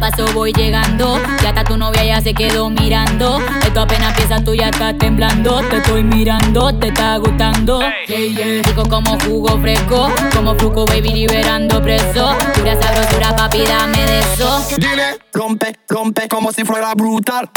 Paso, 0.00 0.26
voy 0.34 0.52
llegando. 0.52 1.18
Ya 1.42 1.48
está 1.48 1.64
tu 1.64 1.76
novia, 1.76 2.04
ya 2.04 2.20
se 2.20 2.34
quedó 2.34 2.68
mirando. 2.68 3.40
Esto 3.62 3.80
apenas 3.80 4.10
empieza, 4.10 4.42
tú 4.44 4.54
ya 4.54 4.68
estás 4.68 4.96
temblando. 4.98 5.60
Te 5.68 5.78
estoy 5.78 6.02
mirando, 6.02 6.74
te 6.74 6.88
está 6.88 7.16
gustando. 7.16 7.80
Yeah. 8.06 8.62
Rico 8.62 8.84
como 8.88 9.18
jugo 9.20 9.58
fresco, 9.60 10.10
como 10.34 10.54
fruco, 10.56 10.84
baby, 10.86 11.12
liberando 11.12 11.82
preso. 11.82 12.36
Pura 12.54 12.80
sabrosura, 12.80 13.34
papi, 13.36 13.62
dame 13.62 14.04
de 14.04 14.20
eso. 14.20 14.66
Dile, 14.76 15.18
rompe, 15.32 15.78
rompe 15.88 16.28
como 16.28 16.52
si 16.52 16.64
fuera 16.64 16.94
brutal. 16.94 17.50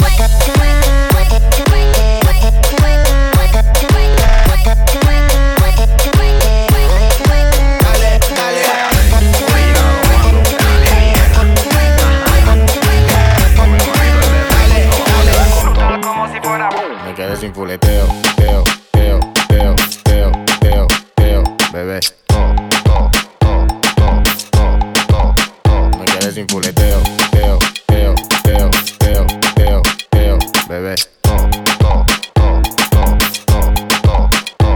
sin 26.40 26.48
teo, 26.74 27.02
teo, 27.32 27.60
teo, 27.88 28.16
teo, 28.44 29.26
teo, 29.56 29.82
teo, 30.10 30.38
bebé. 30.70 30.96
To, 31.24 31.36
to, 31.80 32.06
to, 32.36 32.62
to, 32.92 33.04
to, 33.46 33.60
to, 34.04 34.30
to. 34.58 34.70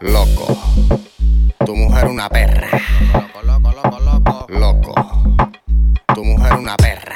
Loco, 0.00 0.46
tu 1.64 1.76
mujer 1.76 2.06
una 2.08 2.28
perra. 2.28 2.68
Loco, 3.12 3.42
loco, 3.44 3.70
loco, 3.70 4.00
loco. 4.00 4.46
Loco, 4.48 4.94
tu 6.12 6.24
mujer 6.24 6.54
una 6.54 6.76
perra. 6.76 7.13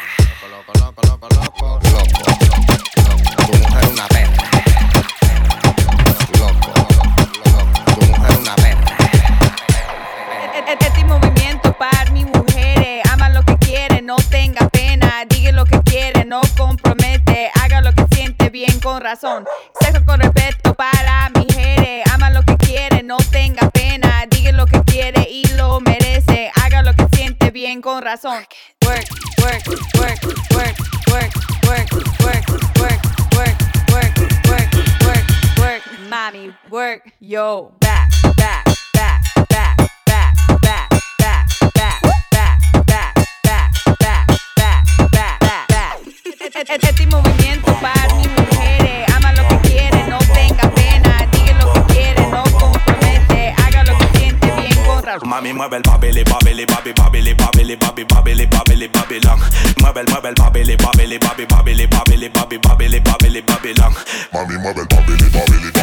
corazón. 19.18 19.44
Sexo 19.80 20.04
con 20.04 20.20
respeto 20.20 20.74
para 20.74 21.30
mi 21.34 21.46
gente. 21.52 22.02
Ama 22.12 22.30
lo 22.30 22.42
que 22.42 22.56
quiere, 22.56 23.02
no 23.02 23.16
tenga 23.30 23.68
pena. 23.70 24.26
Diga 24.30 24.52
lo 24.52 24.66
que 24.66 24.82
quiere 24.84 25.26
y 25.28 25.44
lo 25.56 25.80
merece. 25.80 26.50
Haga 26.54 26.82
lo 26.82 26.94
que 26.94 27.06
siente 27.16 27.50
bien 27.50 27.80
con 27.80 28.02
razón. 28.02 28.44
Work, 28.84 29.08
work, 29.42 29.66
work, 29.94 30.22
work, 30.22 30.22
work, 30.54 30.76
work, 31.10 31.32
work, 31.66 31.92
work, 32.20 32.44
work, 32.80 33.02
work, 33.36 34.14
work, 34.48 34.68
work, 35.04 35.24
work. 35.58 35.82
Mami, 36.08 36.54
work 36.70 37.02
yo 37.20 37.72
back, 37.80 38.10
back, 38.36 38.64
back, 38.94 39.22
back, 39.48 39.76
back, 40.00 40.28
back. 40.60 40.88
Este 46.82 47.06
movimiento 47.06 47.47
Mami, 55.24 55.52
mueve 55.52 55.76
el 55.76 55.82
babele, 55.82 56.24
babele, 56.24 56.66
babi, 56.66 56.92
babele, 56.92 57.34
babele, 57.34 57.76
babi, 57.76 58.04
babele, 58.04 58.46
babele, 58.46 58.88
Babylon. 58.88 59.38
Mueve 59.80 60.00
el, 60.00 60.06
mueve 60.08 60.28
el 60.28 60.34
babele, 60.34 60.76
babele, 60.76 61.18
babi, 61.18 61.46
babele, 61.46 61.86
babele, 61.88 62.28
babi, 62.28 62.58
babele, 62.58 63.00
babele, 63.00 63.42
Babylon. 63.42 63.94
Mami, 64.32 64.58
mueve 64.58 64.80
el 64.80 64.86
babele, 64.86 65.28
babele, 65.30 65.77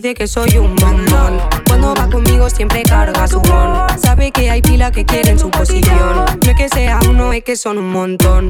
dice 0.00 0.14
que 0.14 0.26
soy 0.26 0.56
un 0.56 0.74
bombón. 0.76 1.38
Cuando 1.66 1.94
va 1.94 2.08
conmigo 2.08 2.48
siempre 2.48 2.82
carga 2.82 3.26
su 3.28 3.40
bon. 3.40 3.86
Sabe 3.98 4.30
que 4.30 4.50
hay 4.50 4.62
pila 4.62 4.90
que 4.90 5.04
quieren 5.04 5.38
su 5.38 5.50
posición. 5.50 6.24
No 6.42 6.50
es 6.50 6.56
que 6.56 6.68
sea 6.68 6.98
uno, 7.08 7.32
es 7.32 7.44
que 7.44 7.56
son 7.56 7.76
un 7.76 7.90
montón. 7.90 8.48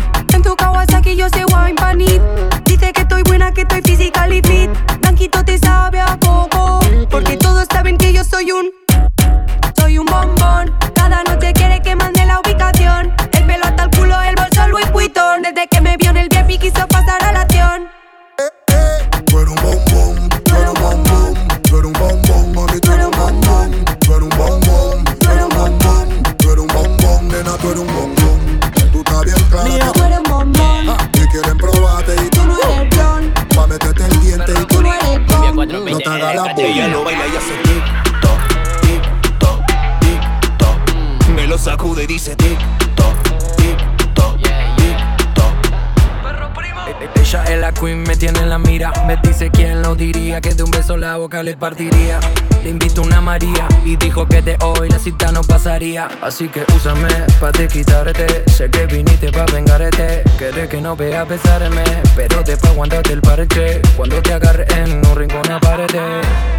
Le 51.53 51.57
partiría. 51.59 52.18
Le 52.62 52.70
invito 52.70 53.03
una 53.03 53.20
María 53.20 53.68
y 53.84 53.96
dijo 53.96 54.26
que 54.26 54.40
de 54.40 54.57
hoy 54.62 54.88
la 54.88 54.98
cita 54.98 55.32
no 55.32 55.42
pasaría. 55.42 56.09
Así 56.22 56.48
que 56.48 56.64
úsame 56.74 57.09
pa' 57.40 57.53
te 57.53 57.68
quitarte. 57.68 58.44
Sé 58.50 58.70
que 58.70 58.86
viniste 58.86 59.30
pa' 59.30 59.44
vengarte. 59.53 60.22
Querés 60.38 60.68
que 60.68 60.80
no 60.80 60.96
vea 60.96 61.24
besarme, 61.24 61.84
pero 62.16 62.42
después 62.42 62.72
aguantate 62.72 63.12
el 63.12 63.20
parche. 63.20 63.82
Cuando 63.96 64.22
te 64.22 64.32
agarre 64.32 64.66
en 64.78 65.07
un 65.07 65.14
rincón 65.14 65.50
aparete. 65.50 66.00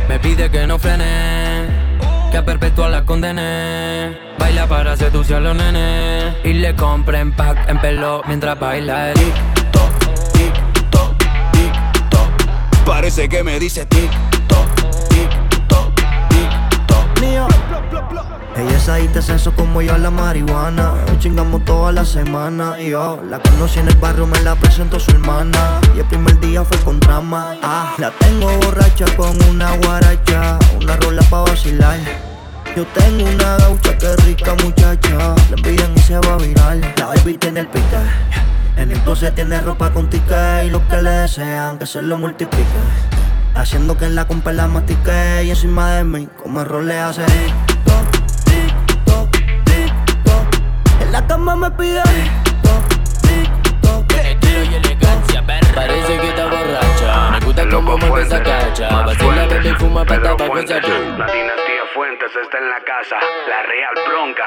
Me 0.08 0.20
pide 0.20 0.52
que 0.52 0.68
no 0.68 0.78
frene, 0.78 1.68
que 2.32 2.38
a 2.38 2.46
perpetua 2.46 2.90
la 2.90 3.04
condene. 3.04 4.18
Baila 4.38 4.68
para 4.68 4.96
seducir 4.96 5.38
a 5.38 5.40
los 5.40 5.56
nenes. 5.56 6.36
Y 6.44 6.54
le 6.54 6.76
compren 6.76 7.32
pack 7.36 7.68
en 7.70 7.80
pelo 7.82 8.22
mientras 8.28 8.60
baila 8.60 9.12
el 9.12 9.34
Parece 12.86 13.30
que 13.30 13.44
me 13.44 13.60
dice 13.60 13.88
tic-toc, 13.88 14.33
Ella 18.56 18.78
es 18.78 18.88
adicta 18.88 19.20
sexo 19.20 19.52
como 19.56 19.82
yo 19.82 19.96
a 19.96 19.98
la 19.98 20.12
marihuana. 20.12 20.94
Chingamos 21.18 21.66
toda 21.66 21.92
la 21.92 22.06
semana. 22.06 22.80
Y 22.80 22.92
yo 22.92 23.20
la 23.28 23.40
conocí 23.40 23.80
en 23.80 23.88
el 23.88 23.96
barrio, 23.96 24.28
me 24.28 24.40
la 24.42 24.56
presentó 24.56 25.00
su 25.00 25.10
hermana. 25.12 25.82
Y 25.96 26.00
el 26.00 26.06
primer 26.06 26.40
día 26.40 26.64
fue 26.64 26.78
con 26.80 27.00
drama. 27.00 27.56
Ah, 27.64 27.96
la 27.98 28.12
tengo 28.12 28.52
borracha 28.60 29.06
con 29.16 29.42
una 29.50 29.76
guaracha. 29.78 30.60
Una 30.80 30.96
rola 30.98 31.24
pa' 31.24 31.42
vacilar. 31.42 31.98
Yo 32.76 32.86
tengo 32.94 33.28
una 33.28 33.58
gaucha 33.58 33.98
que 33.98 34.16
rica 34.18 34.54
muchacha. 34.64 35.36
La 35.50 35.56
envidian 35.58 35.92
y 35.96 36.00
se 36.00 36.20
va 36.20 36.34
a 36.36 36.38
viral. 36.38 36.82
La 36.98 37.08
baby 37.08 37.38
tiene 37.40 37.62
el 37.62 37.68
pique. 37.68 37.98
En 38.78 38.92
el 38.92 39.00
closet 39.00 39.34
tiene 39.34 39.62
ropa 39.62 39.92
con 39.92 40.10
ticket. 40.12 40.66
Y 40.66 40.70
los 40.70 40.84
que 40.84 41.02
le 41.02 41.10
desean 41.10 41.80
que 41.80 41.88
se 41.88 42.04
lo 42.04 42.20
multiplique. 42.20 42.68
Haciendo 43.56 43.98
que 43.98 44.10
la 44.10 44.28
compa 44.28 44.54
la 44.54 44.68
mastique. 44.68 45.44
Y 45.44 45.50
encima 45.50 45.96
de 45.96 46.04
mí, 46.04 46.30
como 46.44 46.62
error 46.62 46.84
le 46.84 47.00
hace. 47.00 47.26
Cama 51.44 51.56
me 51.56 51.72
pide 51.76 52.02
Estilo 54.24 54.64
y 54.64 54.76
elegancia, 54.76 55.44
Parece 55.76 56.18
que 56.18 56.30
está 56.30 56.46
borracha. 56.46 57.32
Me 57.32 57.46
gusta 57.46 57.70
como 57.70 57.98
mueve 57.98 58.22
esa 58.26 58.42
cacha. 58.42 59.02
Vacila, 59.02 59.46
bebe 59.48 59.70
y 59.70 59.74
fuma 59.74 60.06
pa' 60.06 60.22
tabaco 60.22 60.58
esa 60.58 60.76
La 60.76 61.28
dinastía 61.28 61.84
Fuentes 61.94 62.32
está 62.42 62.58
en 62.60 62.70
la 62.70 62.80
casa, 62.86 63.18
la 63.50 63.64
real 63.64 63.94
bronca. 64.08 64.46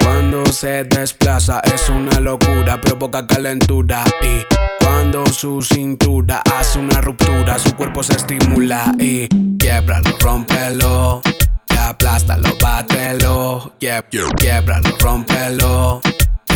Cuando 0.04 0.44
se 0.46 0.84
desplaza 0.84 1.60
es 1.64 1.88
una 1.88 2.20
locura, 2.20 2.80
provoca 2.80 3.26
calentura 3.26 4.04
y 4.20 4.44
cuando 4.84 5.24
su 5.26 5.62
cintura 5.62 6.42
hace 6.58 6.78
una 6.78 7.00
ruptura, 7.00 7.58
su 7.58 7.74
cuerpo 7.76 8.02
se 8.02 8.14
estimula 8.14 8.92
y 8.98 9.28
quiebralo, 9.58 10.10
rómpelo, 10.20 11.22
y 11.24 11.47
aplástalo, 11.78 12.56
bátelo, 12.60 13.72
Quieb- 13.80 14.04
quiebralo, 14.36 14.90
rómpelo, 15.00 16.00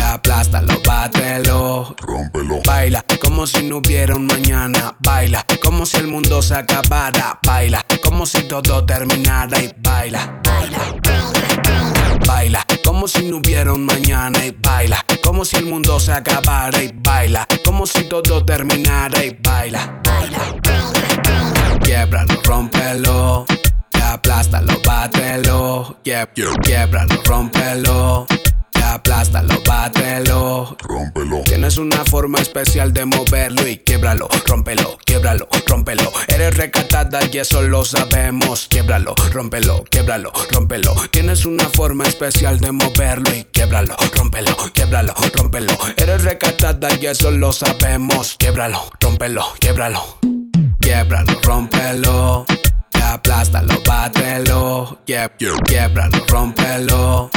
aplástalo, 0.03 0.79
bátelo, 0.85 1.95
rómpelo. 2.01 2.61
Baila 2.65 3.03
como 3.21 3.47
si 3.47 3.63
no 3.63 3.77
hubiera 3.77 4.15
un 4.15 4.27
mañana, 4.27 4.95
baila 4.99 5.45
como 5.63 5.85
si 5.85 5.97
el 5.97 6.07
mundo 6.07 6.41
se 6.41 6.55
acabara, 6.55 7.39
baila 7.45 7.81
como 8.03 8.25
si 8.25 8.43
todo 8.43 8.85
terminara 8.85 9.59
y 9.61 9.73
baila. 9.79 10.39
Baila 12.27 12.65
como 12.83 13.07
si 13.07 13.25
no 13.29 13.37
hubiera 13.37 13.73
un 13.73 13.85
mañana 13.85 14.45
y 14.45 14.51
baila 14.51 15.03
como 15.23 15.43
si 15.45 15.57
el 15.57 15.65
mundo 15.65 15.99
se 15.99 16.13
acabara 16.13 16.81
y 16.83 16.91
baila 16.93 17.47
como 17.65 17.85
si 17.85 18.03
todo 18.03 18.45
terminara 18.45 19.23
y 19.23 19.37
baila. 19.41 19.99
Quiebralo, 21.83 22.41
rómpelo, 22.43 23.45
aplástalo, 24.13 24.79
bátelo, 24.85 25.97
yeah, 26.03 26.27
quiebralo, 26.63 27.15
rómpelo. 27.25 28.27
Aplástalo, 28.83 29.55
bátelo, 29.65 30.77
rómpelo. 30.81 31.41
Tienes 31.45 31.77
una 31.77 32.05
forma 32.05 32.39
especial 32.39 32.93
de 32.93 33.05
moverlo 33.05 33.67
y 33.67 33.77
quiebralo, 33.77 34.27
rómpelo, 34.45 34.99
quiebralo, 35.03 35.47
rómpelo. 35.65 36.11
Eres 36.27 36.55
recatada 36.55 37.21
y 37.31 37.37
eso 37.39 37.63
lo 37.63 37.85
sabemos. 37.85 38.67
Quiebralo, 38.67 39.15
rómpelo, 39.31 39.83
quiebralo, 39.89 40.31
rómpelo. 40.51 40.93
Tienes 41.09 41.45
una 41.45 41.65
forma 41.69 42.03
especial 42.03 42.59
de 42.59 42.71
moverlo 42.71 43.33
y 43.33 43.45
quiebralo, 43.45 43.95
rómpelo, 44.15 44.55
quiebralo, 44.73 45.13
rómpelo. 45.33 45.75
Eres 45.97 46.23
recatada 46.23 46.89
y 47.01 47.07
eso 47.07 47.31
lo 47.31 47.51
sabemos. 47.51 48.35
Quiebralo, 48.37 48.91
rómpelo, 48.99 49.43
quiebralo. 49.59 50.19
Quiebralo, 50.79 51.39
rómpelo 51.41 52.45
aplástalo, 53.03 53.81
bátelo. 53.85 54.99
Quieb, 55.05 55.31
quiebralo, 55.65 56.25
rompelo. 56.27 57.29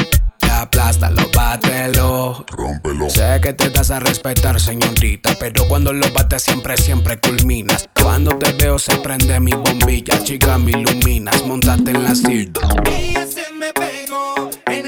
Aplástalo, 0.51 1.23
bátelo. 1.35 2.45
Rómpelo. 2.51 3.11
Sé 3.11 3.41
que 3.43 3.53
te 3.53 3.71
das 3.71 3.91
a 3.91 4.01
respetar, 4.01 4.59
señorita. 4.61 5.35
Pero 5.39 5.67
cuando 5.69 5.93
lo 5.93 6.11
bates, 6.13 6.43
siempre, 6.43 6.77
siempre 6.77 7.19
culminas. 7.19 7.89
Cuando 8.01 8.37
te 8.39 8.53
veo, 8.53 8.79
se 8.79 8.97
prende 8.97 9.39
mi 9.41 9.53
bombilla. 9.53 10.23
Chica, 10.25 10.57
me 10.59 10.71
iluminas. 10.73 11.45
Montate 11.47 11.91
en 11.91 12.05
la 12.05 12.15
silla. 12.15 12.69
Me 13.59 13.73
en 14.67 14.86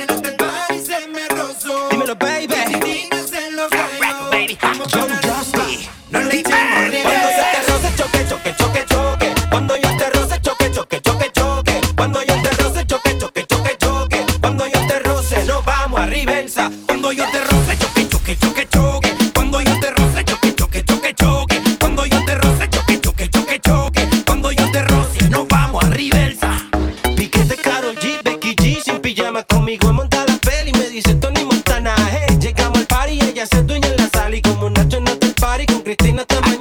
Llegamos 32.38 32.80
al 32.80 32.86
party 32.86 33.14
y 33.14 33.20
ella 33.22 33.46
se 33.46 33.62
dueña 33.62 33.88
en 33.88 33.96
la 33.96 34.08
sala. 34.10 34.36
Y 34.36 34.42
como 34.42 34.68
Nacho 34.68 35.00
no 35.00 35.10
está 35.10 35.26
el 35.26 35.34
party, 35.34 35.66
con 35.66 35.80
Cristina 35.80 36.24
también. 36.24 36.57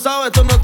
sabes, 0.00 0.32
tú 0.32 0.42
no 0.44 0.59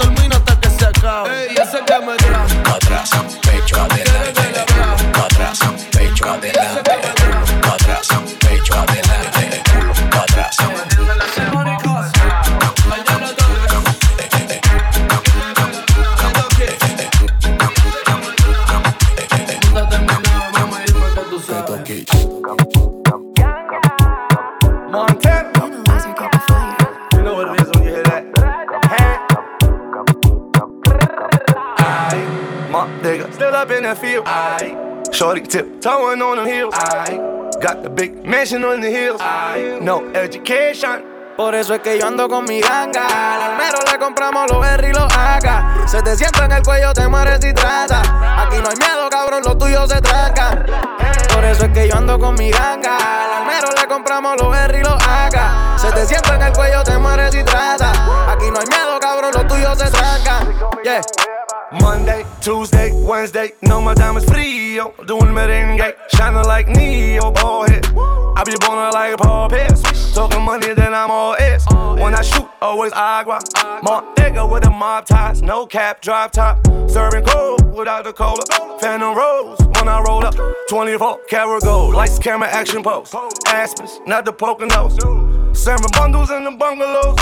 Shorty 35.17 35.41
tip, 35.41 35.81
towing 35.81 36.21
on 36.21 36.45
the 36.45 36.45
hill. 36.45 36.69
I 36.75 37.17
got 37.59 37.83
the 37.83 37.89
big 37.89 38.23
mansion 38.27 38.63
on 38.65 38.83
the 38.83 38.91
hills. 38.91 39.19
I 39.19 39.79
no 39.81 40.05
education. 40.13 41.03
Por 41.39 41.55
eso 41.55 41.73
es 41.73 41.81
que 41.81 41.99
yo 41.99 42.07
ando 42.07 42.29
con 42.29 42.45
mi 42.45 42.61
ganga. 42.61 43.07
Al 43.07 43.53
almero 43.53 43.79
le 43.91 43.99
compramos 43.99 44.51
los 44.51 44.61
berry 44.61 44.89
y 44.89 44.93
los 44.93 45.11
haga. 45.17 45.87
Se 45.87 46.03
te 46.03 46.15
sienta 46.17 46.45
en 46.45 46.53
el 46.53 46.63
cuello, 46.63 46.93
te 46.93 47.09
mueres 47.09 47.43
y 47.43 47.55
trata. 47.55 48.01
Aquí 48.43 48.59
no 48.59 48.69
hay 48.69 48.77
miedo, 48.77 49.09
cabrón, 49.09 49.41
los 49.43 49.57
tuyos 49.57 49.89
se 49.89 50.03
trancan. 50.03 50.67
Por 51.33 51.45
eso 51.47 51.65
es 51.65 51.73
que 51.73 51.89
yo 51.89 51.97
ando 51.97 52.19
con 52.19 52.35
mi 52.35 52.51
ganga. 52.51 52.99
Al 52.99 53.33
almero 53.41 53.69
le 53.75 53.89
compramos 53.89 54.37
los 54.39 54.51
berry 54.51 54.81
y 54.81 54.83
los 54.83 55.03
haga. 55.03 55.79
Se 55.79 55.91
te 55.93 56.05
sienta 56.05 56.35
en 56.35 56.43
el 56.43 56.53
cuello, 56.53 56.85
te 56.85 56.99
mueres 56.99 57.35
y 57.35 57.43
trata. 57.43 57.91
Aquí 58.33 58.51
no 58.51 58.61
hay 58.61 58.67
miedo, 58.67 59.01
cabrón, 59.01 59.31
los 59.33 59.47
tuyos 59.47 59.79
se 59.79 59.91
trancan. 59.91 60.55
Yeah. 60.85 61.01
Monday, 61.73 62.25
Tuesday, 62.41 62.93
Wednesday, 63.05 63.53
no 63.63 63.81
my 63.81 63.95
diamonds 63.95 64.29
frío. 64.29 64.95
Doing 65.07 65.35
merengue, 65.35 65.95
shining 66.15 66.45
like 66.45 66.69
Neo, 66.69 67.33
ball 67.33 67.69
head. 67.69 67.85
I 68.37 68.43
be 68.45 68.55
born 68.61 68.79
like 68.93 69.15
a 69.15 69.17
Paul 69.17 69.49
Pierce. 69.49 70.15
Talking 70.15 70.43
money, 70.43 70.75
then 70.75 70.95
I'm 70.95 71.11
all 71.11 71.35
is. 71.35 71.65
When 71.71 72.15
I 72.15 72.23
shoot, 72.23 72.49
always 72.63 72.93
agua. 72.93 73.41
Montego 73.83 74.47
with 74.47 74.63
the 74.63 74.71
mob 74.71 75.07
ties, 75.07 75.43
no 75.43 75.67
cap, 75.67 76.01
drop 76.03 76.33
top. 76.33 76.65
Serving 76.89 77.25
cold 77.25 77.75
without 77.75 78.05
the 78.05 78.13
cola. 78.13 78.45
Phantom 78.81 79.17
Rose 79.17 79.59
when 79.61 79.89
I 79.89 80.01
roll 80.07 80.25
up. 80.25 80.35
24 80.69 81.21
karat 81.29 81.63
gold, 81.63 81.95
lights, 81.95 82.19
camera, 82.19 82.49
action 82.49 82.83
pose. 82.83 83.11
Aspens, 83.47 83.99
not 84.07 84.25
the 84.25 84.33
Poconos. 84.33 85.26
Serving 85.57 85.87
bundles 85.93 86.31
in 86.31 86.45
the 86.45 86.51
bungalows. 86.53 87.19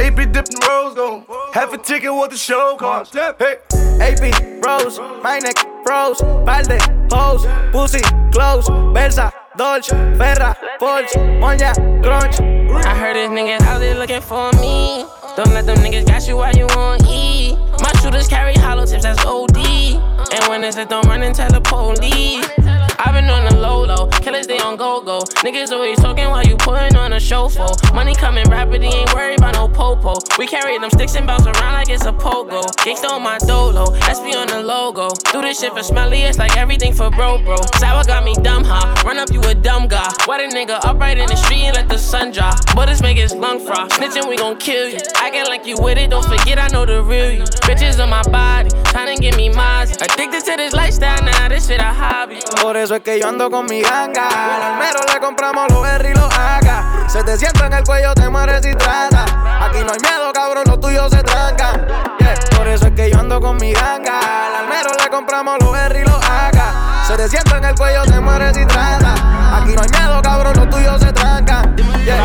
AP 0.00 0.32
dipping 0.32 0.60
rose 0.68 0.94
gold. 0.94 1.24
Half 1.52 1.72
a 1.74 1.78
ticket 1.78 2.12
what 2.12 2.30
the 2.30 2.36
show 2.36 2.76
cost. 2.76 3.14
Hey. 3.14 3.58
AP, 4.00 4.64
Rose, 4.64 4.98
my 5.22 5.38
neck, 5.38 5.56
froze, 5.84 6.20
balde, 6.20 6.78
pose, 7.08 7.46
pussy, 7.72 8.00
close, 8.30 8.68
Versa, 8.92 9.32
Dolce, 9.56 9.94
Ferra, 10.18 10.54
Porsche, 10.78 11.16
Moña, 11.40 11.72
Crunch. 12.02 12.40
I 12.84 12.94
heard 12.94 13.16
this 13.16 13.30
niggas 13.30 13.62
out 13.62 13.78
there 13.78 13.94
looking 13.94 14.20
for 14.20 14.52
me. 14.52 15.06
Don't 15.36 15.52
let 15.54 15.64
them 15.64 15.78
niggas 15.78 16.06
got 16.06 16.26
you 16.28 16.36
while 16.36 16.54
you 16.54 16.66
want 16.76 17.02
E. 17.08 17.56
My 17.80 17.92
shooters 18.02 18.28
carry 18.28 18.54
hollow 18.54 18.84
tips, 18.84 19.04
that's 19.04 19.24
OD. 19.24 19.56
And 19.56 20.48
when 20.48 20.62
it's 20.64 20.76
a 20.76 20.84
don't 20.84 21.06
run 21.06 21.22
and 21.22 21.34
tell 21.34 21.50
the 21.50 21.60
police. 21.60 22.85
I've 22.98 23.12
been 23.12 23.28
on 23.28 23.44
the 23.44 23.56
low 23.56 23.84
low, 23.84 24.06
killers 24.08 24.46
they 24.46 24.58
on 24.58 24.76
go 24.76 25.00
go. 25.00 25.20
Niggas 25.44 25.70
always 25.70 25.98
talking 25.98 26.28
while 26.28 26.44
you 26.44 26.56
putting 26.56 26.96
on 26.96 27.12
a 27.12 27.20
show 27.20 27.48
for. 27.48 27.68
Money 27.92 28.14
coming 28.14 28.48
rapid, 28.48 28.82
he 28.82 28.88
ain't 28.88 29.12
worried 29.14 29.38
about 29.38 29.54
no 29.54 29.68
popo. 29.68 30.14
We 30.38 30.46
carry 30.46 30.78
them 30.78 30.90
sticks 30.90 31.14
and 31.16 31.26
bounce 31.26 31.46
around 31.46 31.74
like 31.74 31.90
it's 31.90 32.06
a 32.06 32.12
pogo. 32.12 32.62
Gangsta 32.84 33.10
on 33.10 33.22
my 33.22 33.38
dolo, 33.38 33.86
SP 34.08 34.32
on 34.34 34.48
the 34.48 34.62
logo. 34.62 35.10
Do 35.32 35.42
this 35.42 35.60
shit 35.60 35.72
for 35.72 35.82
smelly, 35.82 36.22
it's 36.22 36.38
like 36.38 36.56
everything 36.56 36.92
for 36.92 37.10
bro 37.10 37.38
bro. 37.38 37.56
Sour 37.78 38.04
got 38.04 38.24
me 38.24 38.34
dumb 38.42 38.64
huh? 38.64 38.94
Run 39.04 39.18
up 39.18 39.30
you 39.30 39.40
a 39.42 39.54
dumb 39.54 39.88
guy. 39.88 40.10
Why 40.24 40.46
the 40.46 40.54
nigga 40.54 40.80
upright 40.84 41.18
in 41.18 41.26
the 41.26 41.36
street 41.36 41.64
and 41.64 41.76
let 41.76 41.88
the 41.88 41.98
sun 41.98 42.30
dry? 42.30 42.54
Bullets 42.74 43.02
make 43.02 43.18
his 43.18 43.34
lung 43.34 43.60
fry. 43.60 43.86
Snitching, 43.88 44.28
we 44.28 44.36
gon' 44.36 44.56
kill 44.56 44.88
you. 44.88 44.98
Acting 45.16 45.46
like 45.46 45.66
you 45.66 45.76
with 45.80 45.98
it, 45.98 46.10
don't 46.10 46.24
forget 46.24 46.58
I 46.58 46.68
know 46.68 46.86
the 46.86 47.02
real 47.02 47.30
you. 47.30 47.44
Bitches 47.66 48.02
on 48.02 48.10
my 48.10 48.22
body, 48.24 48.70
trying 48.86 49.14
to 49.14 49.20
get 49.20 49.36
me 49.36 49.48
mine. 49.50 49.88
Addicted 50.00 50.44
to 50.44 50.56
this 50.56 50.72
lifestyle 50.72 51.22
now, 51.22 51.48
this 51.48 51.68
shit 51.68 51.80
a 51.80 51.84
hobby. 51.84 52.40
Por 52.56 52.85
eso 52.86 52.94
es 52.94 53.02
que 53.02 53.18
yo 53.18 53.28
ando 53.28 53.50
con 53.50 53.66
mi 53.66 53.82
ganga. 53.82 54.28
Al 54.28 54.62
almero 54.62 55.00
le 55.12 55.18
compramos 55.18 55.66
los 55.70 55.82
berry 55.82 56.10
y 56.10 56.14
los 56.14 56.32
haga. 56.32 57.04
Se 57.08 57.20
te 57.24 57.36
sienta 57.36 57.66
en 57.66 57.72
el 57.72 57.82
cuello, 57.82 58.14
te 58.14 58.28
mueres 58.28 58.64
y 58.64 58.72
trata. 58.76 59.24
Aquí 59.66 59.78
no 59.84 59.92
hay 59.92 59.98
miedo, 59.98 60.32
cabrón, 60.32 60.62
los 60.68 60.78
tuyos 60.78 61.10
se 61.10 61.20
trancan. 61.24 61.84
Yeah. 62.20 62.34
Por 62.56 62.68
eso 62.68 62.86
es 62.86 62.92
que 62.92 63.10
yo 63.10 63.18
ando 63.18 63.40
con 63.40 63.56
mi 63.56 63.72
ganga. 63.72 64.20
Al 64.20 64.54
almero 64.54 64.90
le 65.02 65.10
compramos 65.10 65.56
los 65.58 65.72
berry 65.72 66.02
y 66.02 66.04
los 66.04 66.24
haga. 66.30 67.02
Se 67.08 67.16
te 67.16 67.28
sienta 67.28 67.56
en 67.56 67.64
el 67.64 67.74
cuello, 67.74 68.04
te 68.04 68.20
mueres 68.20 68.56
y 68.56 68.64
trata. 68.64 69.14
Aquí 69.56 69.72
no 69.74 69.82
hay 69.82 69.88
miedo, 69.88 70.22
cabrón, 70.22 70.54
los 70.54 70.70
tuyos 70.70 71.00
se 71.00 71.12
trancan. 71.12 71.76
Yeah. 72.04 72.22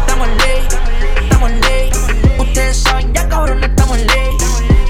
Estamos 0.00 0.26
ley, 0.26 0.68
estamos 1.22 1.50
ley. 1.52 1.92
Ustedes 2.36 2.82
saben 2.82 3.12
ya, 3.14 3.28
cabrón, 3.28 3.62
estamos 3.62 3.96
ley. 3.96 4.36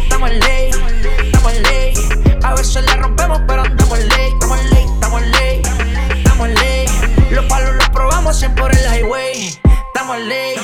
Estamos 0.02 0.30
ley, 0.30 0.61
100 8.42 8.54
por 8.56 8.74
el 8.76 8.84
highway. 8.92 9.56
Estamos 9.86 10.18
ley, 10.18 10.56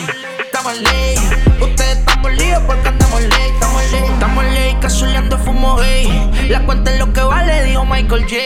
estamos 0.44 0.76
ley. 0.78 1.14
Ustedes 1.60 1.98
estamos 1.98 2.32
líos 2.32 2.60
porque 2.66 2.88
andamos 2.88 3.20
ley, 3.20 3.50
estamos 3.52 3.92
ley. 3.92 4.02
Estamos 4.14 4.44
ley, 4.46 4.76
cazuleando 4.80 5.38
fumo 5.38 5.76
gay. 5.76 6.48
La 6.48 6.66
cuenta 6.66 6.92
es 6.92 6.98
lo 6.98 7.12
que 7.12 7.20
vale, 7.20 7.62
dijo 7.62 7.84
Michael 7.84 8.22
J. 8.22 8.36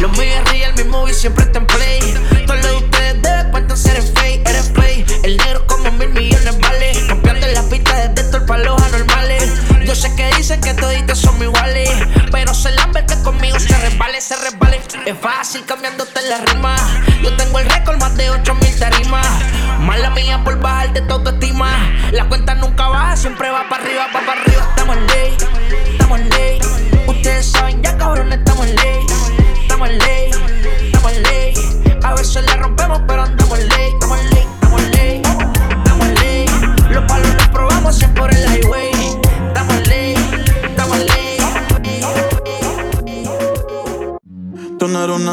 Los 0.00 0.16
míos 0.16 0.48
real, 0.52 0.74
mi 0.76 0.84
movie 0.84 1.12
siempre 1.12 1.42
está 1.42 1.58
en 1.58 1.66
play. 1.66 1.98
Todo 2.46 2.56
lo 2.56 2.68
de 2.68 2.76
ustedes 2.76 3.20
debe 3.20 3.50
cuenta 3.50 3.76
ser 3.76 3.96
en 3.96 4.14
fake, 4.14 4.48
eres 4.48 4.68
play. 4.68 5.04
El 5.24 5.38
negro 5.38 5.66
como 5.66 5.90
mil 5.90 6.10
millones 6.10 6.56
vale. 6.60 6.92
Campeando 7.08 7.46
en 7.48 7.54
las 7.54 7.64
pistas 7.64 8.14
desde 8.14 8.28
esto 8.28 8.46
para 8.46 8.62
los 8.62 8.80
anormales. 8.80 9.54
Yo 9.84 9.96
sé 9.96 10.14
que 10.14 10.32
dicen 10.36 10.60
que 10.60 10.72
toditos 10.74 11.18
son 11.18 11.42
iguales. 11.42 11.87
Es 14.18 15.16
fácil 15.16 15.64
cambiándote 15.64 16.20
la 16.22 16.38
rima. 16.38 16.74
Yo 17.22 17.36
tengo 17.36 17.60
el 17.60 17.70
récord 17.70 18.00
más 18.00 18.16
de 18.16 18.28
8000 18.30 18.76
tarimas. 18.80 19.24
Mala 19.78 20.10
mía 20.10 20.42
por 20.42 20.58
bajar 20.58 20.92
de 20.92 21.02
tu 21.02 21.14
autoestima. 21.14 21.70
La 22.10 22.28
cuenta 22.28 22.56
nunca 22.56 22.88
baja, 22.88 23.16
siempre 23.16 23.48
va 23.48 23.68
para 23.68 23.84
arriba, 23.84 24.08
va 24.12 24.20
para 24.26 24.40
arriba. 24.40 24.66
Estamos 24.70 24.96
en 24.96 25.06
ley, 25.06 25.36
estamos 25.92 26.18
en 26.18 26.28
ley. 26.30 26.60
Ustedes 27.06 27.46
saben 27.52 27.80
ya, 27.80 27.96
cabrón, 27.96 28.07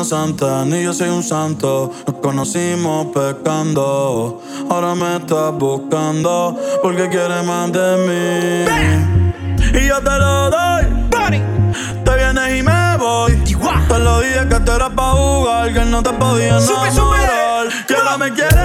santa, 0.06 0.64
ni 0.66 0.84
yo 0.84 0.94
soy 0.94 1.10
un 1.10 1.24
santo. 1.24 1.92
Nos 2.08 2.16
conocimos 2.18 3.08
pecando. 3.08 4.42
Ahora 4.70 4.96
me 4.96 5.18
estás 5.18 5.54
buscando 5.54 6.58
porque 6.82 7.10
quieres 7.10 7.44
más 7.44 7.72
de 7.72 7.98
mí. 8.08 9.80
Y 9.80 9.88
yo 9.88 9.98
te 10.00 10.20
lo 10.20 10.50
doy. 10.50 10.86
Te 12.06 12.16
vienes 12.16 12.60
y 12.60 12.64
me 12.64 12.98
voy. 12.98 13.34
Te 13.88 14.00
lo 14.00 14.20
dije 14.20 14.48
que 14.48 14.60
tú 14.62 14.72
eras 14.72 14.90
pa' 14.92 15.12
jugar, 15.12 15.74
que 15.74 15.86
no 15.86 16.02
te 16.02 16.12
podía 16.14 16.58
enamorar. 16.58 17.68
Que 17.88 17.96
ahora 17.96 18.18
me 18.18 18.32
quieres 18.32 18.65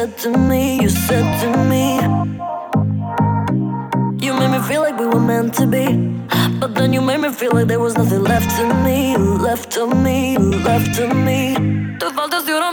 said 0.00 0.16
to 0.16 0.30
me, 0.30 0.80
you 0.80 0.88
said 0.88 1.26
to 1.42 1.48
me. 1.70 2.00
You 4.24 4.32
made 4.32 4.50
me 4.50 4.60
feel 4.66 4.80
like 4.80 4.98
we 4.98 5.06
were 5.06 5.20
meant 5.20 5.52
to 5.56 5.66
be. 5.66 5.84
But 6.58 6.74
then 6.74 6.94
you 6.94 7.02
made 7.02 7.20
me 7.20 7.30
feel 7.30 7.52
like 7.52 7.66
there 7.66 7.80
was 7.80 7.94
nothing 7.98 8.24
left 8.24 8.48
to 8.56 8.64
me, 8.86 9.18
left 9.18 9.70
to 9.72 9.86
me, 9.86 10.38
left 10.38 10.94
to 10.96 11.06
me. 11.26 11.54
Te 11.98 12.06
faltas 12.16 12.44
y 12.46 12.52
ahora 12.52 12.72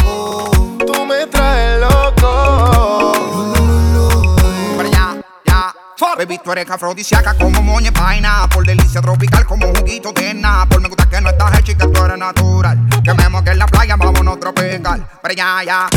ya. 6.01 6.15
Baby, 6.15 6.39
tú 6.43 6.51
eres 6.51 6.69
afrodisíaca 6.69 7.33
como 7.35 7.61
moña 7.61 7.91
vaina. 7.91 8.47
Por 8.49 8.65
delicia 8.65 9.01
tropical 9.01 9.45
como 9.45 9.67
juguito 9.67 10.11
de 10.11 10.33
nada. 10.33 10.65
Por 10.65 10.81
me 10.81 10.87
gusta 10.87 11.07
que 11.09 11.21
no 11.21 11.29
estás 11.29 11.59
hecha 11.59 11.71
y 11.71 11.75
que 11.75 11.87
tú 11.87 12.03
eres 12.03 12.17
natural. 12.17 12.79
Que 13.03 13.13
me 13.13 13.29
moque 13.29 13.51
en 13.51 13.59
la 13.59 13.67
playa, 13.67 13.95
vámonos 13.95 14.39
tropical. 14.39 15.07
Pero 15.21 15.33
ya, 15.33 15.63
ya. 15.63 15.87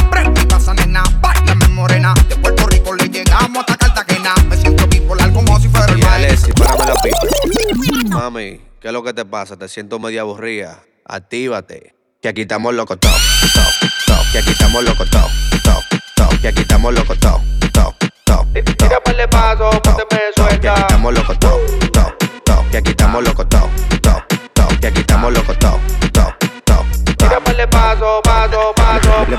Pasa, 0.49 0.75
nena. 0.75 1.03
Bailame 1.21 1.69
morena. 1.69 2.15
De 2.29 2.37
Puerto 2.37 2.67
Rico 2.67 2.95
le 2.95 3.09
llegamos 3.09 3.59
hasta 3.59 3.77
Cartagena. 3.77 4.35
Me 4.49 4.57
siento 4.57 4.87
bipolar 4.87 5.33
como 5.33 5.59
si 5.61 5.69
fuera 5.69 5.93
el. 5.93 6.05
Alessi, 6.05 6.53
párame 6.53 6.85
la. 6.87 8.15
Mami, 8.17 8.61
¿qué 8.81 8.89
es 8.89 8.93
lo 8.93 9.03
que 9.03 9.13
te 9.13 9.25
pasa? 9.25 9.57
Te 9.57 9.69
siento 9.69 9.99
media 9.99 10.21
aburrida. 10.21 10.79
Actívate. 11.07 11.95
Que 12.23 12.29
aquí 12.29 12.43
estamos 12.43 12.73
locos, 12.73 12.99
top, 13.01 13.11
top, 13.53 13.91
top. 14.07 14.33
Que 14.33 14.39
aquí 14.39 14.51
estamos 14.53 14.83
locos, 14.85 15.11
top, 15.11 15.31
top, 15.63 15.85
top. 16.15 16.41
Que 16.41 16.49
aquí 16.49 16.63
estamos 16.63 16.95
locos, 16.95 17.19
top, 17.19 17.43
top, 17.73 17.95
top. 18.35 18.47
Tira 18.77 19.01
par 19.01 19.17
de 19.17 19.29
pasos, 19.29 19.81
ponte 19.81 20.05
me 20.11 20.19
Que 20.61 20.69
aquí 20.69 20.81
estamos 20.81 21.15
locos. 21.15 21.37
Que 22.71 22.79
aquí 22.79 22.91
estamos 22.91 23.25
locos. 23.25 23.47
Que 24.81 24.87
aquí 24.89 25.01
estamos 25.01 25.33
locos, 25.33 25.57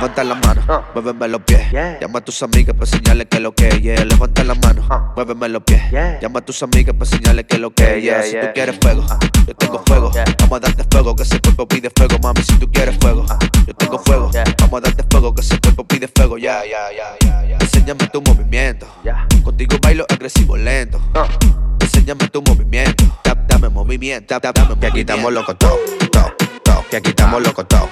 Levanta 0.06 0.24
la 0.24 0.36
mano, 0.36 0.62
uh. 0.70 0.84
muéveme 0.93 1.28
los 1.28 1.41
pies. 1.41 1.72
Llama 1.99 2.20
a 2.20 2.22
tus 2.22 2.43
amigas 2.43 2.76
para 2.76 2.86
señales 2.86 3.26
que 3.28 3.39
lo 3.39 3.56
que 3.56 3.70
es. 3.70 3.82
Yeah. 3.82 4.06
Levanta 4.06 4.43
la 4.43 4.53
mano, 4.53 4.84
uh. 4.88 5.16
muéveme 5.16 5.49
los 5.49 5.64
pies. 5.64 5.82
Llama 6.22 6.41
a 6.41 6.45
tus 6.45 6.62
amigas 6.62 6.93
para 6.93 7.10
señales 7.10 7.45
que 7.45 7.58
lo 7.58 7.74
que 7.74 7.97
es. 7.97 8.30
Si 8.30 8.39
tú 8.39 8.45
quieres 8.53 8.78
fuego, 8.80 9.03
ah. 9.10 9.18
yo 9.47 9.56
tengo 9.56 9.82
fuego. 9.84 10.12
Vamos 10.41 10.58
a 10.58 10.60
darte 10.60 10.84
fuego, 10.91 11.16
que 11.16 11.24
ese 11.24 11.39
cuerpo 11.39 11.68
pide 11.68 11.89
fuego. 11.89 12.20
Mami, 12.22 12.43
si 12.43 12.53
tú 12.60 12.72
quieres 12.72 12.95
fuego, 12.99 13.26
yo 13.66 13.74
tengo 13.74 13.97
fuego. 13.97 14.30
Vamos 14.60 14.78
a 14.78 14.82
darte 14.82 15.03
fuego, 15.10 15.34
que 15.34 15.41
ese 15.41 15.60
cuerpo 15.60 15.88
pide 15.88 16.08
fuego. 16.16 16.38
Ya, 16.38 16.62
ya, 16.64 16.91
ya, 16.95 17.47
ya. 17.47 17.58
Enséñame 17.58 18.08
tu 18.10 18.22
movimiento. 18.22 18.86
Contigo 19.43 19.76
bailo 19.82 20.06
agresivo 20.08 20.56
lento. 20.56 21.01
Enséñame 21.80 22.28
tu 22.28 22.43
movimiento. 22.43 23.06
Dame 23.47 23.70
movimiento, 23.70 24.39
dame 24.39 24.60
movimiento. 24.60 24.80
Que 24.80 24.86
aquí 24.86 24.99
estamos 24.99 25.34
locos, 25.34 25.58
top, 25.58 25.80
top. 26.12 26.89
Que 26.91 26.97
aquí 26.97 27.10
estamos 27.10 27.41
locos, 27.41 27.68
top 27.68 27.89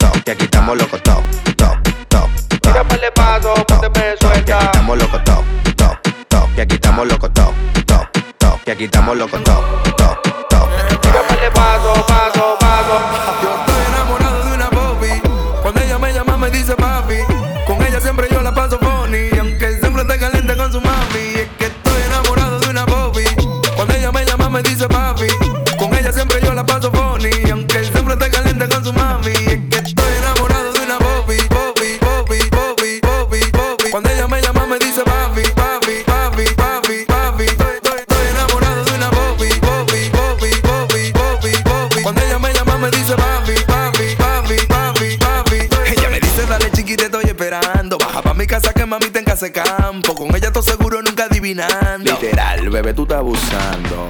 to, 0.00 0.32
aquí 0.32 0.44
estamos 0.44 0.76
loco 0.78 0.98
top 0.98 1.22
top 1.56 1.76
top 2.08 2.28
to. 2.60 2.68
Mira 2.68 2.84
por 2.84 3.04
el 3.04 3.12
paso, 3.12 3.54
ponte 3.66 3.88
me 3.90 4.16
suelta. 4.16 4.58
Te 4.58 4.66
quitamos 4.66 4.98
loco 4.98 5.20
to, 5.22 5.44
to, 5.76 5.98
to, 6.28 6.48
te 6.56 6.66
quitamos 6.66 7.06
loco 7.06 7.30
to, 7.30 7.54
to, 7.86 8.08
to, 8.38 8.60
te 8.64 8.76
quitamos 8.76 9.16
loco 9.16 9.38
to, 9.38 9.54
to, 9.96 10.18
to. 10.48 10.68
Mira 11.02 11.50
paso, 11.54 12.06
paso, 12.06 12.56
paso. 12.58 13.00
Yo 13.42 13.50
estoy 13.60 13.82
enamorado 13.94 14.44
de 14.44 14.54
una 14.54 14.70
popi. 14.70 15.20
Cuando 15.62 15.80
ella 15.80 15.98
me 15.98 16.12
llama 16.12 16.36
me 16.36 16.50
dice 16.50 16.74
papi. 16.74 17.29
Literal, 52.04 52.70
bebé, 52.70 52.94
tú 52.94 53.02
estás 53.02 53.18
abusando. 53.18 54.08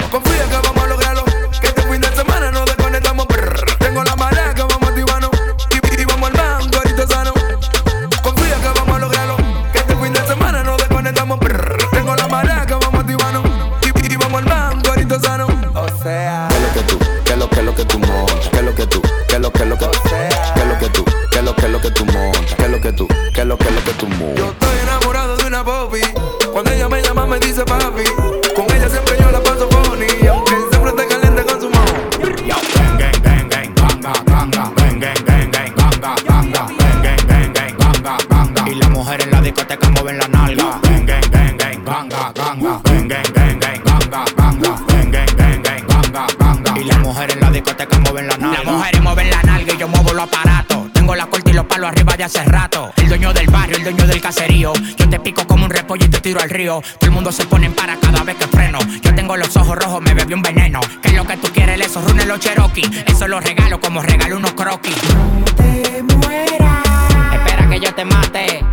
al 56.39 56.51
río. 56.51 56.83
Todo 56.99 57.09
el 57.09 57.11
mundo 57.11 57.33
se 57.33 57.45
pone 57.47 57.67
en 57.67 57.75
para 57.75 57.97
cada 57.97 58.23
vez 58.23 58.37
que 58.37 58.47
freno. 58.47 58.79
Yo 59.03 59.15
tengo 59.15 59.37
los 59.37 59.57
ojos 59.57 59.77
rojos, 59.77 60.01
me 60.01 60.15
bebí 60.15 60.35
un 60.35 60.43
veneno. 60.43 60.81
¿Qué 61.03 61.09
es 61.09 61.15
lo 61.15 61.27
que 61.27 61.37
tú 61.39 61.49
quieres? 61.53 61.81
Eso 61.81 62.01
rune 62.03 62.25
los 62.27 62.39
Cherokee. 62.39 62.89
Eso 63.07 63.27
lo 63.27 63.41
regalo 63.41 63.81
como 63.81 64.03
regalo 64.03 64.37
unos 64.37 64.53
croquis. 64.53 64.97
No 65.15 65.45
te 65.57 66.03
mueras. 66.03 66.85
Espera 67.33 67.69
que 67.69 67.81
yo 67.81 67.95
te 67.95 68.05
mate. 68.05 68.65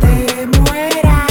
Te 0.00 0.46
mueras. 0.58 1.28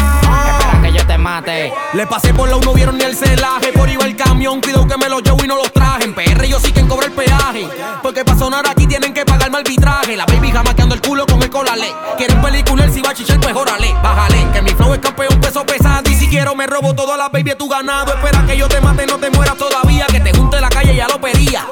Espera 0.51 0.81
que 0.83 0.93
yo 0.93 1.07
te 1.07 1.17
mate. 1.17 1.73
Le 1.93 2.07
pasé 2.07 2.33
por 2.33 2.49
la 2.49 2.57
no 2.57 2.73
vieron 2.73 2.97
ni 2.97 3.03
el 3.03 3.15
celaje. 3.15 3.71
Por 3.73 3.89
iba 3.89 4.05
el 4.05 4.15
camión, 4.15 4.61
cuidado 4.61 4.87
que 4.87 4.97
me 4.97 5.09
lo 5.09 5.19
llevo 5.19 5.43
y 5.43 5.47
no 5.47 5.55
los 5.55 5.71
trajen. 5.73 6.13
PR, 6.13 6.45
yo 6.45 6.59
sí 6.59 6.71
que 6.71 6.85
cobra 6.85 7.07
el 7.07 7.13
peaje. 7.13 7.67
Porque 8.03 8.23
para 8.23 8.37
sonar 8.37 8.67
aquí 8.69 8.85
tienen 8.85 9.13
que 9.13 9.25
pagarme 9.25 9.57
arbitraje. 9.57 10.15
La 10.15 10.25
Está 10.61 10.73
maqueando 10.73 10.93
el 10.93 11.01
culo 11.01 11.25
con 11.25 11.41
el 11.41 11.49
colale. 11.49 11.91
Quieren 12.17 12.39
pelicular 12.39 12.87
si 12.91 13.01
va 13.01 13.09
a 13.09 13.13
chichar, 13.15 13.39
pues 13.39 13.55
órale, 13.55 13.91
bájale. 14.03 14.47
Que 14.53 14.61
mi 14.61 14.69
flow 14.69 14.93
es 14.93 14.99
campeón, 14.99 15.41
peso 15.41 15.65
pesado. 15.65 16.07
Y 16.07 16.13
si 16.13 16.27
quiero, 16.27 16.53
me 16.53 16.67
robo 16.67 16.93
todas 16.93 17.17
las 17.17 17.31
baby, 17.31 17.55
tu 17.57 17.67
ganado. 17.67 18.13
Espera 18.13 18.45
que 18.45 18.55
yo 18.55 18.67
te 18.67 18.79
mate, 18.79 19.07
no 19.07 19.17
te 19.17 19.31
mueras 19.31 19.57
todavía. 19.57 20.05
Que 20.05 20.19
te 20.19 20.31
junte 20.37 20.61
la 20.61 20.69
calle, 20.69 20.95
ya 20.95 21.07
lo 21.07 21.19
pedía. 21.19 21.65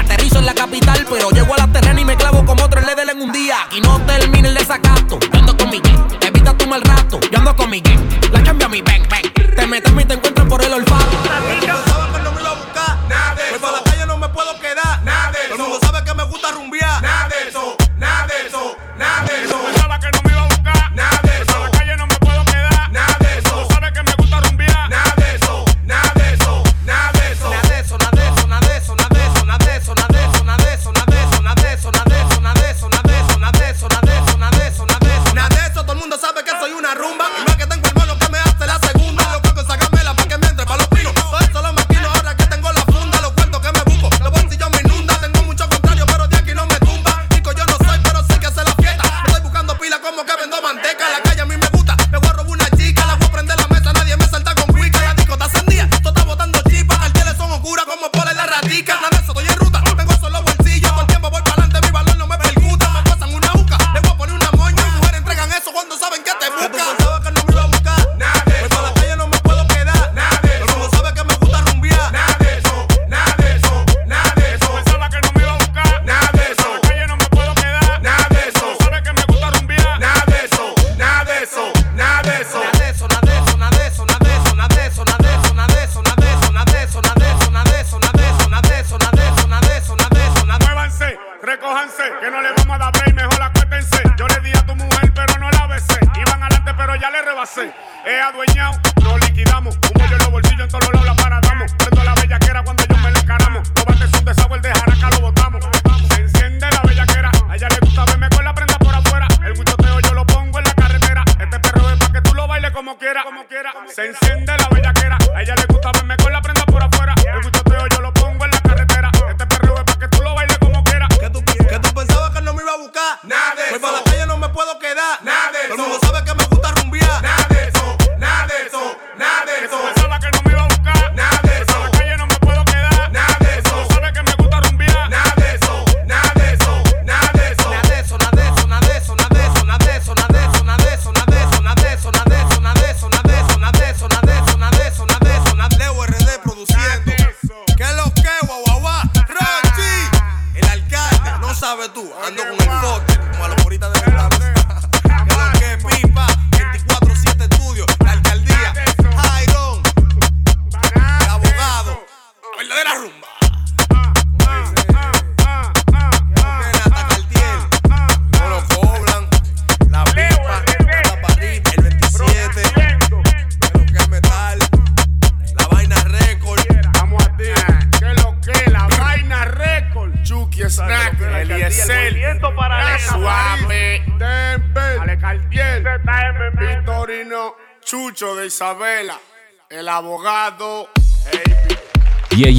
Aterrizo 0.00 0.38
en 0.38 0.46
la 0.46 0.54
capital, 0.54 1.04
pero 1.10 1.28
llego 1.30 1.52
a 1.52 1.58
la 1.58 1.66
terrena 1.70 2.00
y 2.00 2.04
me 2.06 2.16
clavo 2.16 2.46
como 2.46 2.66
tres 2.70 2.86
del 2.96 3.10
en 3.10 3.20
un 3.20 3.30
día. 3.30 3.56
Y 3.76 3.82
no 3.82 4.00
termine 4.06 4.48
el 4.48 4.54
desacato. 4.54 5.18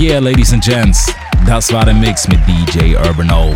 Yeah, 0.09 0.17
Ladies 0.17 0.51
and 0.53 0.63
Gents, 0.63 1.13
das 1.45 1.71
war 1.71 1.85
der 1.85 1.93
Mix 1.93 2.27
mit 2.27 2.39
DJ 2.47 2.95
Urban 2.95 3.29
O. 3.29 3.55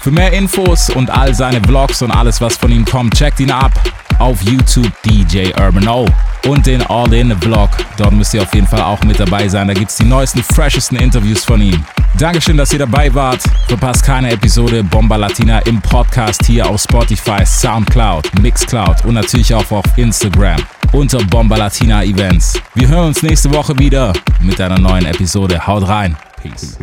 Für 0.00 0.12
mehr 0.12 0.32
Infos 0.32 0.90
und 0.90 1.10
all 1.10 1.34
seine 1.34 1.60
Vlogs 1.60 2.02
und 2.02 2.12
alles, 2.12 2.40
was 2.40 2.56
von 2.56 2.70
ihm 2.70 2.84
kommt, 2.84 3.14
checkt 3.14 3.40
ihn 3.40 3.50
ab 3.50 3.72
auf 4.20 4.40
YouTube 4.42 4.92
DJ 5.02 5.50
Urban 5.60 5.88
O 5.88 6.06
und 6.46 6.64
den 6.66 6.82
All-In-Vlog. 6.82 7.70
Dort 7.96 8.12
müsst 8.12 8.32
ihr 8.32 8.42
auf 8.42 8.54
jeden 8.54 8.68
Fall 8.68 8.82
auch 8.82 9.02
mit 9.02 9.18
dabei 9.18 9.48
sein. 9.48 9.66
Da 9.66 9.74
gibt 9.74 9.90
es 9.90 9.96
die 9.96 10.04
neuesten, 10.04 10.40
freshesten 10.40 10.98
Interviews 10.98 11.44
von 11.44 11.60
ihm. 11.60 11.84
Dankeschön, 12.16 12.56
dass 12.56 12.72
ihr 12.72 12.78
dabei 12.78 13.12
wart. 13.12 13.40
Verpasst 13.66 14.04
keine 14.04 14.30
Episode 14.30 14.84
Bomba 14.84 15.16
Latina 15.16 15.58
im 15.66 15.80
Podcast 15.80 16.46
hier 16.46 16.70
auf 16.70 16.80
Spotify, 16.80 17.44
Soundcloud, 17.44 18.40
Mixcloud 18.40 19.04
und 19.04 19.14
natürlich 19.14 19.52
auch 19.52 19.68
auf 19.72 19.84
Instagram 19.96 20.58
unter 20.92 21.18
Bomba 21.24 21.56
Latina 21.56 22.02
Events. 22.04 22.60
Wir 22.74 22.88
hören 22.88 23.08
uns 23.08 23.22
nächste 23.22 23.52
Woche 23.52 23.78
wieder 23.78 24.12
mit 24.40 24.60
einer 24.60 24.78
neuen 24.78 25.06
Episode. 25.06 25.66
Haut 25.66 25.86
rein. 25.88 26.16
Peace. 26.42 26.78